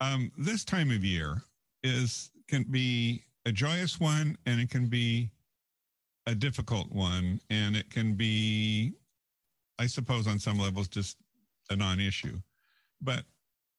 [0.03, 1.41] um, this time of year
[1.82, 5.30] is can be a joyous one and it can be
[6.26, 8.93] a difficult one and it can be
[9.78, 11.16] i suppose on some levels just
[11.70, 12.36] a non-issue
[13.01, 13.24] but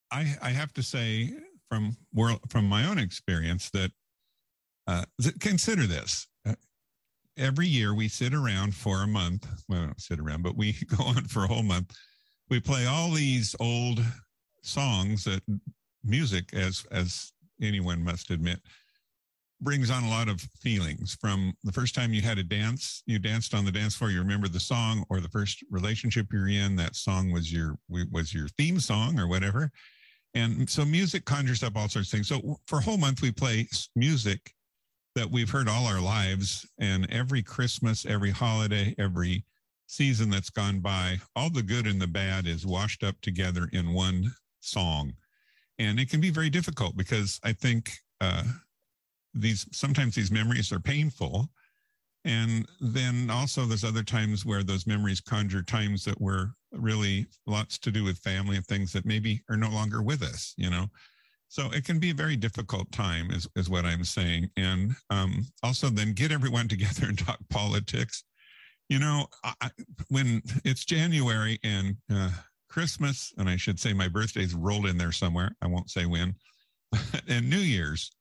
[0.09, 1.32] i i have to say
[1.70, 3.91] from world from my own experience that
[4.88, 5.03] uh,
[5.39, 6.27] consider this.
[6.45, 6.55] Uh,
[7.38, 9.47] every year we sit around for a month.
[9.67, 11.95] Well don't sit around but we go on for a whole month.
[12.49, 14.03] We play all these old
[14.63, 15.41] songs that
[16.03, 18.59] music as as anyone must admit
[19.61, 21.15] brings on a lot of feelings.
[21.21, 24.19] From the first time you had a dance you danced on the dance floor you
[24.19, 28.47] remember the song or the first relationship you're in that song was your was your
[28.57, 29.71] theme song or whatever.
[30.34, 32.29] And so music conjures up all sorts of things.
[32.29, 34.53] So for a whole month we play music
[35.16, 39.43] that we've heard all our lives and every christmas every holiday every
[39.91, 43.93] season that's gone by all the good and the bad is washed up together in
[43.93, 45.12] one song.
[45.80, 47.91] And it can be very difficult because i think
[48.22, 48.43] uh,
[49.34, 51.49] these sometimes these memories are painful.
[52.24, 57.78] And then also there's other times where those memories conjure times that were really lots
[57.80, 60.86] to do with family and things that maybe are no longer with us you know
[61.51, 65.45] so it can be a very difficult time is, is what i'm saying and um,
[65.63, 68.23] also then get everyone together and talk politics
[68.89, 69.69] you know I,
[70.09, 72.31] when it's january and uh,
[72.69, 76.35] christmas and i should say my birthday's rolled in there somewhere i won't say when
[77.27, 78.11] and new year's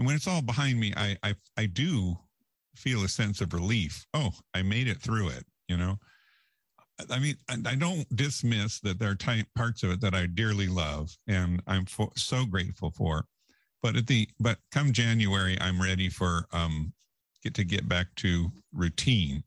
[0.00, 2.16] and when it's all behind me, I, I, I do
[2.74, 4.06] feel a sense of relief.
[4.14, 5.98] Oh, I made it through it, you know?
[7.10, 11.16] I mean, I don't dismiss that there are parts of it that I dearly love
[11.26, 13.24] and I'm fo- so grateful for.
[13.82, 16.92] But at the but come January, I'm ready for um
[17.42, 19.42] get to get back to routine.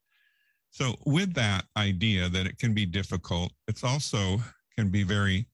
[0.72, 4.40] So with that idea that it can be difficult, it's also
[4.76, 5.48] can be very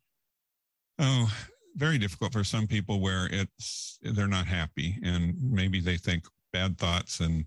[1.00, 1.32] oh
[1.76, 6.78] very difficult for some people where it's they're not happy and maybe they think bad
[6.78, 7.46] thoughts and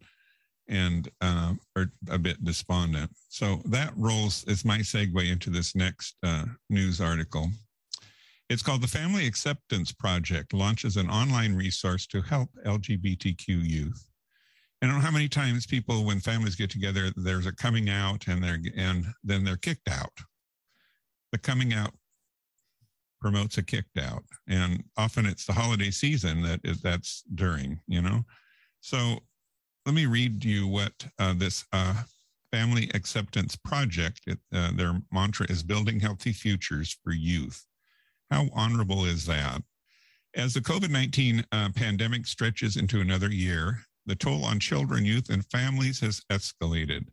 [0.73, 3.11] and uh, are a bit despondent.
[3.29, 7.51] So that rolls is my segue into this next uh, news article.
[8.49, 14.07] It's called the Family Acceptance Project launches an online resource to help LGBTQ youth.
[14.81, 18.27] I don't know how many times people, when families get together, there's a coming out
[18.27, 20.13] and they're and then they're kicked out.
[21.31, 21.93] The coming out
[23.21, 28.03] promotes a kicked out and often it's the holiday season that is that's during you
[28.03, 28.25] know
[28.81, 29.21] so
[29.87, 32.03] let me read you what uh, this uh,
[32.51, 37.65] family acceptance project uh, their mantra is building healthy futures for youth.
[38.31, 39.63] How honorable is that?
[40.35, 45.47] As the covid-19 uh, pandemic stretches into another year the toll on children youth and
[45.47, 47.07] families has escalated.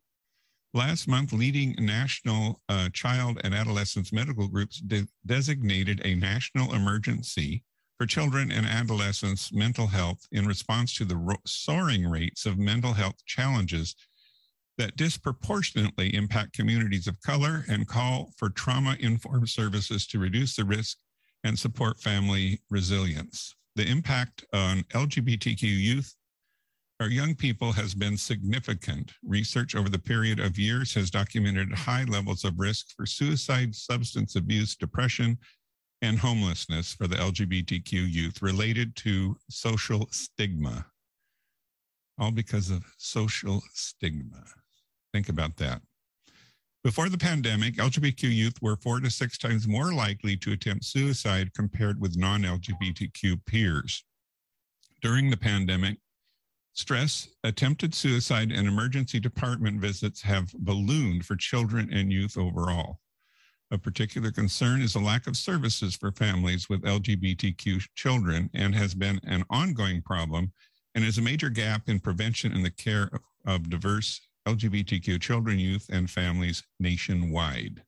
[0.74, 7.63] Last month, leading national uh, child and adolescents medical groups de- designated a national emergency
[8.00, 12.93] for children and adolescents' mental health in response to the ro- soaring rates of mental
[12.93, 13.93] health challenges
[14.78, 20.64] that disproportionately impact communities of color and call for trauma informed services to reduce the
[20.64, 20.97] risk
[21.43, 23.54] and support family resilience.
[23.76, 26.16] The impact on LGBTQ youth
[27.02, 29.14] our young people has been significant.
[29.24, 34.36] Research over the period of years has documented high levels of risk for suicide, substance
[34.36, 35.38] abuse, depression,
[36.02, 40.86] and homelessness for the LGBTQ youth related to social stigma.
[42.18, 44.43] All because of social stigma.
[45.14, 45.82] Think about that.
[46.84, 51.54] Before the pandemic, LGBTQ youth were four to six times more likely to attempt suicide
[51.54, 54.04] compared with non LGBTQ peers.
[55.02, 55.97] During the pandemic,
[56.80, 63.02] Stress, attempted suicide, and emergency department visits have ballooned for children and youth overall.
[63.72, 68.95] A particular concern is a lack of services for families with LGBTQ children and has
[68.95, 70.51] been an ongoing problem
[70.95, 73.11] and is a major gap in prevention and the care
[73.45, 77.84] of diverse LGBTQ children, youth, and families nationwide.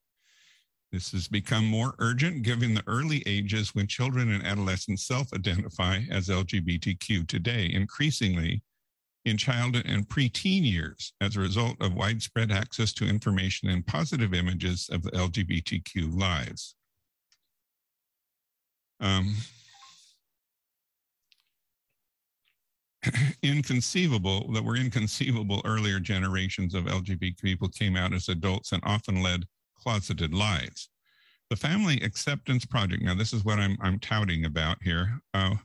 [0.92, 6.02] This has become more urgent given the early ages when children and adolescents self identify
[6.12, 7.72] as LGBTQ today.
[7.74, 8.62] Increasingly,
[9.26, 14.34] in child and preteen years as a result of widespread access to information and positive
[14.34, 16.76] images of the LGBTQ lives.
[19.00, 19.36] Um,
[23.44, 29.22] inconceivable that were inconceivable earlier generations of LGBT people came out as adults and often
[29.22, 29.46] led
[29.76, 30.90] closeted lives.
[31.50, 35.56] The Family Acceptance Project, now this is what I'm, I'm touting about here, uh,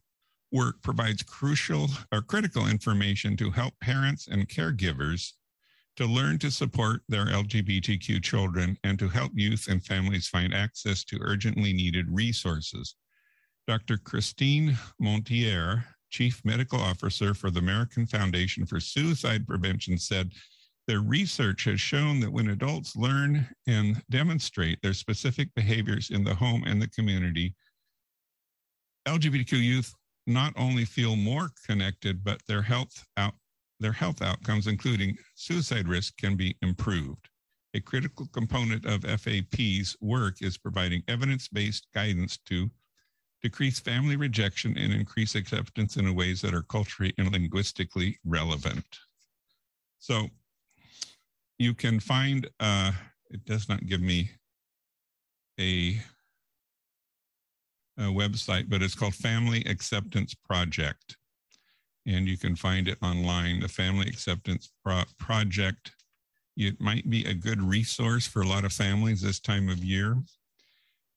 [0.53, 5.33] work provides crucial or critical information to help parents and caregivers
[5.97, 11.05] to learn to support their LGBTQ children and to help youth and families find access
[11.05, 12.97] to urgently needed resources.
[13.67, 13.97] Dr.
[13.97, 20.33] Christine Moutier, Chief Medical Officer for the American Foundation for Suicide Prevention, said
[20.87, 26.35] their research has shown that when adults learn and demonstrate their specific behaviors in the
[26.35, 27.55] home and the community,
[29.09, 29.95] LGBTQ youth
[30.27, 33.35] not only feel more connected, but their health out
[33.79, 37.29] their health outcomes, including suicide risk, can be improved.
[37.75, 42.71] A critical component of FAP's work is providing evidence-based guidance to
[43.43, 48.87] decrease family rejection and increase acceptance in ways that are culturally and linguistically relevant.
[49.99, 50.29] So
[51.59, 52.93] you can find, uh,
[53.31, 54.31] it does not give me
[55.61, 56.01] a,
[57.99, 61.17] a website, but it's called Family Acceptance Project.
[62.07, 65.93] And you can find it online, the Family Acceptance Pro Project.
[66.57, 70.17] It might be a good resource for a lot of families this time of year.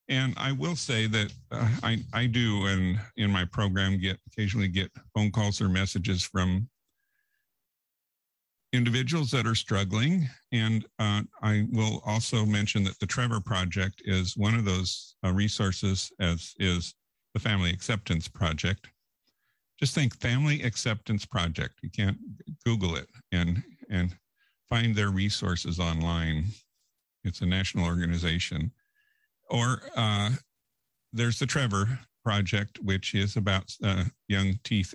[0.07, 4.67] And I will say that uh, I, I do, and in my program, get occasionally
[4.67, 6.67] get phone calls or messages from
[8.74, 10.28] individuals that are struggling.
[10.51, 15.32] And uh, I will also mention that the Trevor Project is one of those uh,
[15.32, 16.93] resources, as is
[17.34, 18.88] the Family Acceptance Project.
[19.80, 21.80] Just think Family Acceptance Project.
[21.82, 22.17] You can't
[22.65, 24.15] Google it and and
[24.67, 26.45] find their resources online.
[27.24, 28.72] It's a national organization.
[29.49, 30.32] Or uh,
[31.11, 34.93] there's the Trevor Project, which is about uh, young teeth,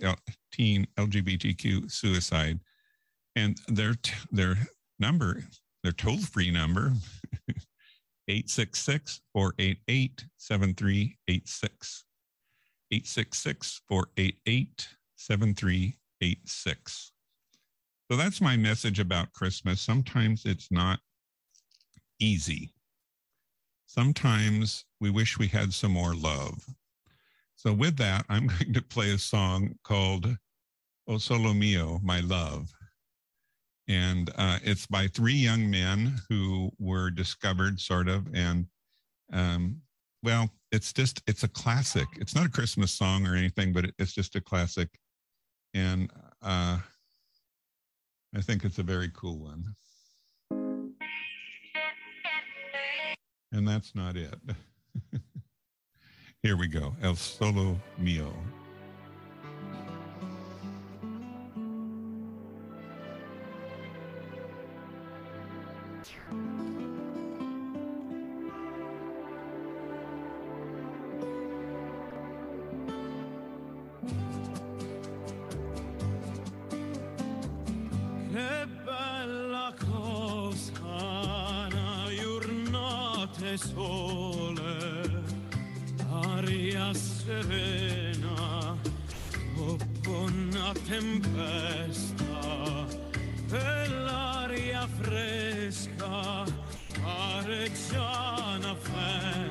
[0.53, 2.59] teen LGBTQ suicide
[3.35, 3.95] and their
[4.31, 4.57] their
[4.99, 5.43] number,
[5.83, 6.93] their toll free number,
[8.27, 12.05] 866 488 7386.
[12.91, 17.11] 866 488 7386.
[18.09, 19.81] So that's my message about Christmas.
[19.81, 20.99] Sometimes it's not
[22.19, 22.71] easy.
[23.87, 26.63] Sometimes we wish we had some more love.
[27.55, 30.37] So, with that, I'm going to play a song called
[31.07, 32.71] O Solo Mio, My Love
[33.87, 38.65] and uh, it's by three young men who were discovered sort of and
[39.31, 39.81] um,
[40.23, 42.07] well it's just it's a classic.
[42.17, 44.89] It's not a christmas song or anything but it's just a classic.
[45.73, 46.09] And
[46.41, 46.79] uh,
[48.35, 49.75] i think it's a very cool one.
[53.51, 54.35] And that's not it.
[56.43, 56.93] Here we go.
[57.01, 58.33] El solo mio
[83.57, 85.23] sole,
[86.37, 88.77] aria serena,
[89.55, 92.85] dopo una tempesta,
[93.51, 96.43] e l'aria fresca,
[97.01, 99.45] pare già una festa.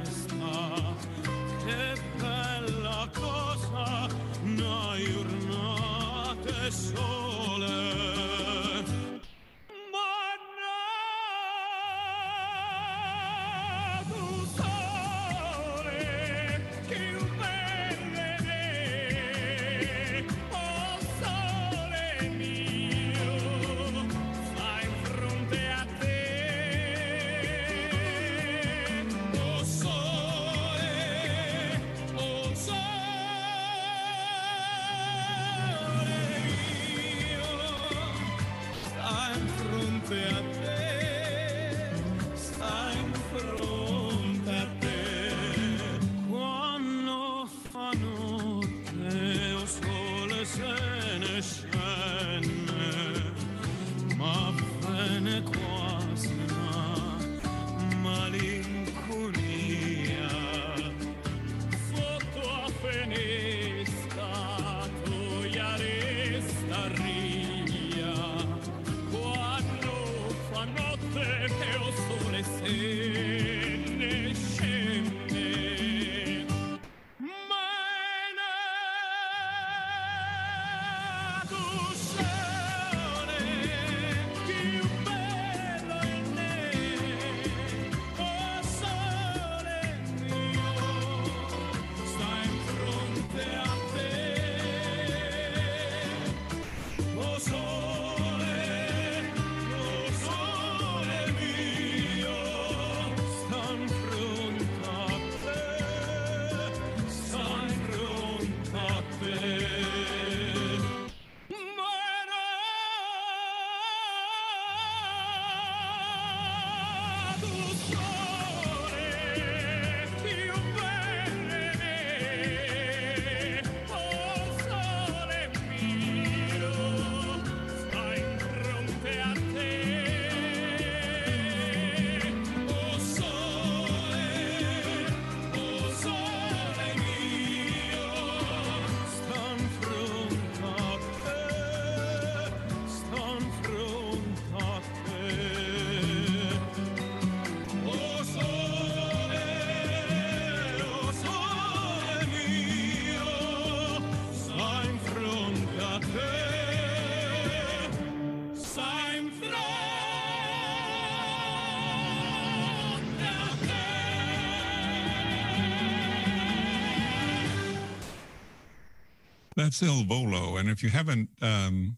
[169.65, 170.59] That's Il Volo.
[170.59, 171.97] And if you haven't, um,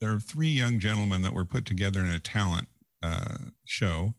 [0.00, 2.68] there are three young gentlemen that were put together in a talent
[3.02, 3.36] uh,
[3.66, 4.14] show.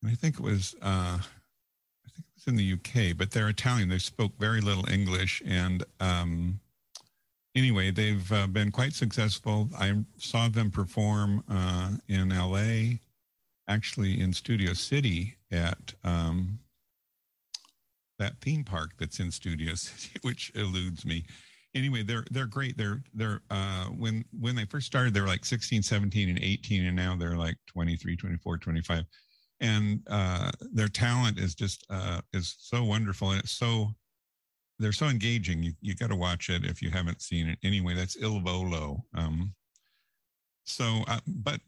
[0.00, 3.48] And I think it was, uh, I think it was in the UK, but they're
[3.48, 3.88] Italian.
[3.88, 5.42] They spoke very little English.
[5.44, 6.60] And um,
[7.56, 9.68] anyway, they've uh, been quite successful.
[9.76, 12.98] I saw them perform uh, in LA,
[13.66, 16.60] actually in Studio City at um,
[18.18, 21.24] that theme park that's in Studio City, which eludes me.
[21.74, 22.76] Anyway, they're they're great.
[22.76, 26.86] They're they're uh, when when they first started, they were like 16, 17, and 18,
[26.86, 29.04] and now they're like 23, 24, 25.
[29.60, 33.88] And uh, their talent is just uh, is so wonderful, and it's so
[34.78, 35.62] they're so engaging.
[35.62, 37.58] You you got to watch it if you haven't seen it.
[37.64, 39.04] Anyway, that's Il Volo.
[39.16, 39.54] Um,
[40.64, 41.60] so, uh, but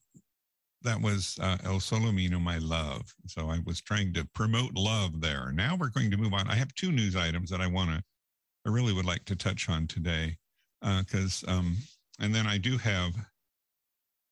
[0.86, 3.12] that was uh, El Solomino, my love.
[3.26, 5.50] So I was trying to promote love there.
[5.52, 6.48] Now we're going to move on.
[6.48, 8.02] I have two news items that I want to,
[8.64, 10.36] I really would like to touch on today,
[10.80, 11.76] because, uh, um,
[12.20, 13.14] and then I do have,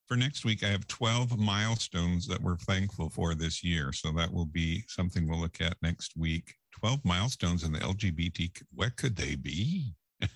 [0.06, 3.92] for next week, I have 12 milestones that we're thankful for this year.
[3.92, 6.54] So that will be something we'll look at next week.
[6.78, 9.92] 12 milestones in the LGBT, what could they be?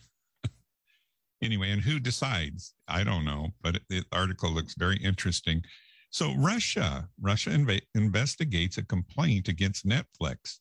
[1.42, 2.74] anyway, and who decides?
[2.88, 5.62] I don't know, but the article looks very interesting.
[6.10, 10.58] So Russia, Russia inv- investigates a complaint against Netflix.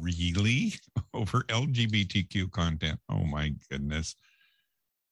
[0.00, 0.74] Really?
[1.14, 2.98] Over LGBTQ content.
[3.10, 4.14] Oh my goodness.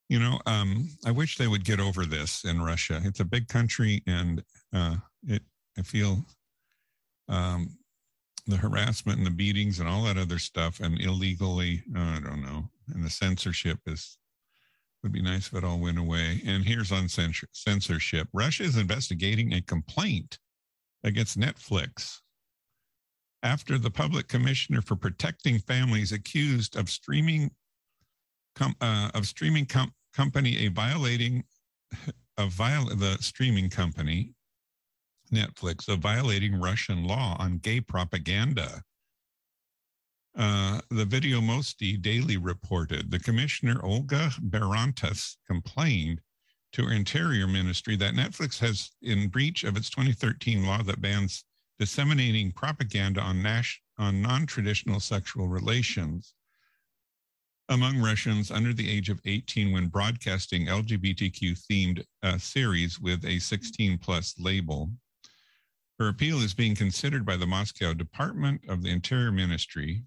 [0.09, 3.01] You know, um, I wish they would get over this in Russia.
[3.05, 4.43] It's a big country, and
[4.73, 4.97] uh,
[5.27, 5.43] it.
[5.79, 6.25] I feel
[7.29, 7.77] um,
[8.47, 12.41] the harassment and the beatings and all that other stuff, and illegally, uh, I don't
[12.41, 14.18] know, and the censorship is
[15.03, 16.42] would be nice if it all went away.
[16.46, 20.38] And here's on censorship Russia is investigating a complaint
[21.05, 22.18] against Netflix
[23.42, 27.51] after the public commissioner for protecting families accused of streaming
[28.57, 31.44] com, uh, of streaming com- company a violating
[32.36, 34.32] a viol- the streaming company
[35.32, 38.82] Netflix of violating Russian law on gay propaganda.
[40.39, 46.20] Uh, the Vedomosti Daily reported the commissioner Olga Baranets complained
[46.72, 51.45] to her interior ministry that Netflix has, in breach of its 2013 law that bans
[51.80, 56.34] disseminating propaganda on, nas- on non-traditional sexual relations
[57.68, 63.41] among Russians under the age of 18 when broadcasting LGBTQ themed uh, series with a
[63.41, 64.91] 16 plus label.
[65.99, 70.05] Her appeal is being considered by the Moscow Department of the Interior Ministry,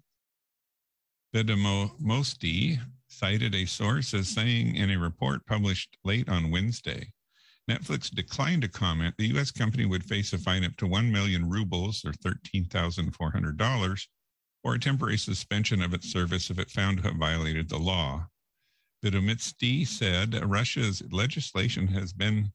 [1.34, 2.78] Vedomosti
[3.08, 7.10] cited a source as saying in a report published late on Wednesday.
[7.70, 9.14] Netflix declined to comment.
[9.16, 9.50] The U.S.
[9.50, 14.06] company would face a fine up to 1 million rubles or $13,400
[14.64, 18.26] or a temporary suspension of its service if it found to have violated the law.
[19.02, 22.52] Vedomosti said Russia's legislation has been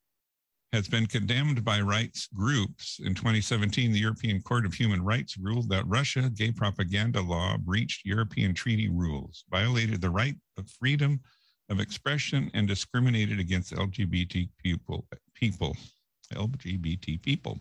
[0.74, 3.00] has been condemned by rights groups.
[3.04, 8.06] In 2017, the European Court of Human Rights ruled that Russia gay propaganda law breached
[8.06, 11.22] European treaty rules, violated the right of freedom
[11.70, 15.08] of expression, and discriminated against LGBT people.
[15.34, 15.76] people
[16.34, 17.60] LGBT people.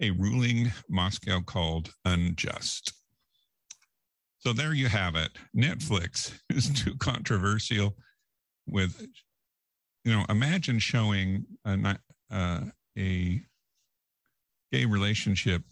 [0.00, 2.92] A ruling Moscow called unjust.
[4.38, 5.30] So there you have it.
[5.56, 7.96] Netflix is too controversial
[8.66, 9.06] with
[10.04, 11.96] you know, imagine showing a,
[12.30, 12.60] uh,
[12.98, 13.40] a
[14.72, 15.62] gay relationship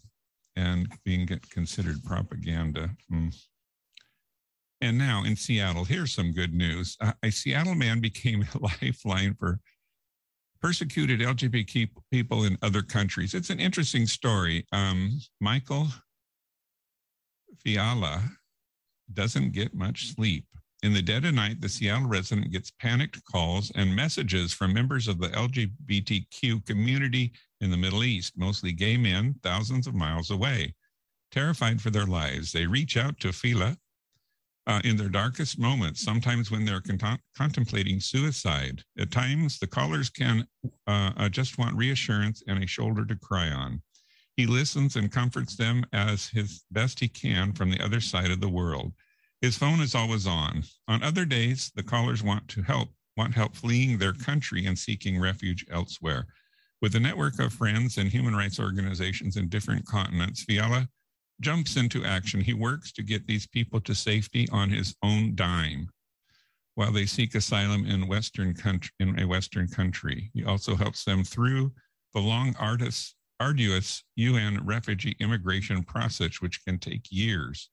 [0.55, 2.89] and being considered propaganda.
[3.11, 3.35] Mm.
[4.81, 6.97] And now in Seattle, here's some good news.
[7.23, 9.59] a Seattle man became a lifeline for
[10.61, 13.33] persecuted LGBT people in other countries.
[13.33, 14.65] It's an interesting story.
[14.71, 15.87] Um, Michael
[17.65, 18.21] Failla
[19.13, 20.45] doesn't get much sleep.
[20.83, 25.07] In the dead of night, the Seattle resident gets panicked calls and messages from members
[25.07, 30.73] of the LGBTQ community in the Middle East, mostly gay men, thousands of miles away.
[31.31, 33.77] Terrified for their lives, they reach out to Failla
[34.65, 38.83] uh, in their darkest moments, sometimes when they're con- contemplating suicide.
[38.97, 40.47] At times, the callers can
[40.87, 43.83] uh, uh, just want reassurance and a shoulder to cry on.
[44.35, 48.41] He listens and comforts them as his best he can from the other side of
[48.41, 48.93] the world.
[49.41, 50.63] His phone is always on.
[50.87, 55.19] On other days, the callers want to help, want help fleeing their country and seeking
[55.19, 56.27] refuge elsewhere.
[56.79, 60.87] With a network of friends and human rights organizations in different continents, Failla
[61.39, 62.39] jumps into action.
[62.39, 65.89] He works to get these people to safety on his own dime
[66.75, 70.29] while they seek asylum in Western country, in a Western country.
[70.35, 71.71] He also helps them through
[72.13, 72.55] the long,
[73.39, 77.69] arduous UN refugee immigration process, which can take years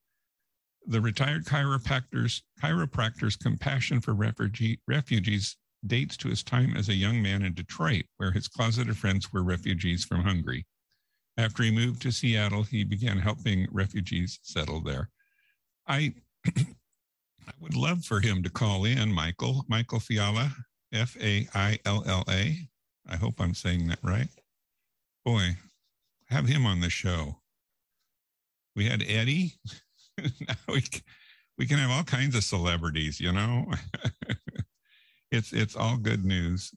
[0.88, 7.20] the retired chiropractor's chiropractor's compassion for refugee, refugees dates to his time as a young
[7.20, 10.66] man in Detroit, where his closeted friends were refugees from Hungary.
[11.36, 15.10] After he moved to Seattle, he began helping refugees settle there.
[15.86, 16.14] I
[16.56, 20.50] I would love for him to call in, Michael, Michael Failla,
[20.92, 22.56] F A I L L A.
[23.08, 24.28] I hope I'm saying that right.
[25.24, 25.56] Boy,
[26.28, 27.40] have him on the show.
[28.74, 29.58] We had Eddie.
[30.48, 30.82] now we,
[31.58, 33.66] we can have all kinds of celebrities, you know.
[35.30, 36.72] it's it's all good news.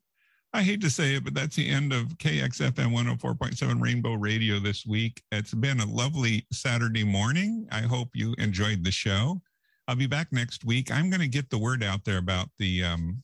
[0.54, 4.86] I hate to say it, but that's the end of KXFM 104.7 Rainbow Radio this
[4.86, 5.22] week.
[5.32, 7.68] It's been a lovely Saturday morning.
[7.72, 9.42] I hope you enjoyed the show.
[9.88, 10.92] I'll be back next week.
[10.92, 13.24] I'm going to get the word out there about the um,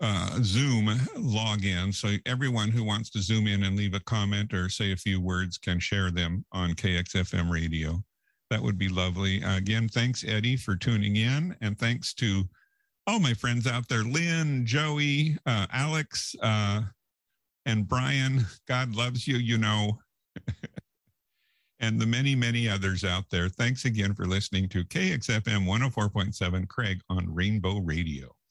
[0.00, 1.94] uh, Zoom login.
[1.94, 5.20] So everyone who wants to zoom in and leave a comment or say a few
[5.20, 8.02] words can share them on KXFM radio.
[8.50, 9.42] That would be lovely.
[9.42, 11.54] Uh, again, thanks, Eddie, for tuning in.
[11.60, 12.44] And thanks to
[13.06, 16.82] all my friends out there Lynn, Joey, uh, Alex, uh,
[17.66, 18.46] and Brian.
[18.66, 19.98] God loves you, you know.
[21.80, 23.48] and the many, many others out there.
[23.48, 28.34] Thanks again for listening to KXFM 104.7 Craig on Rainbow Radio.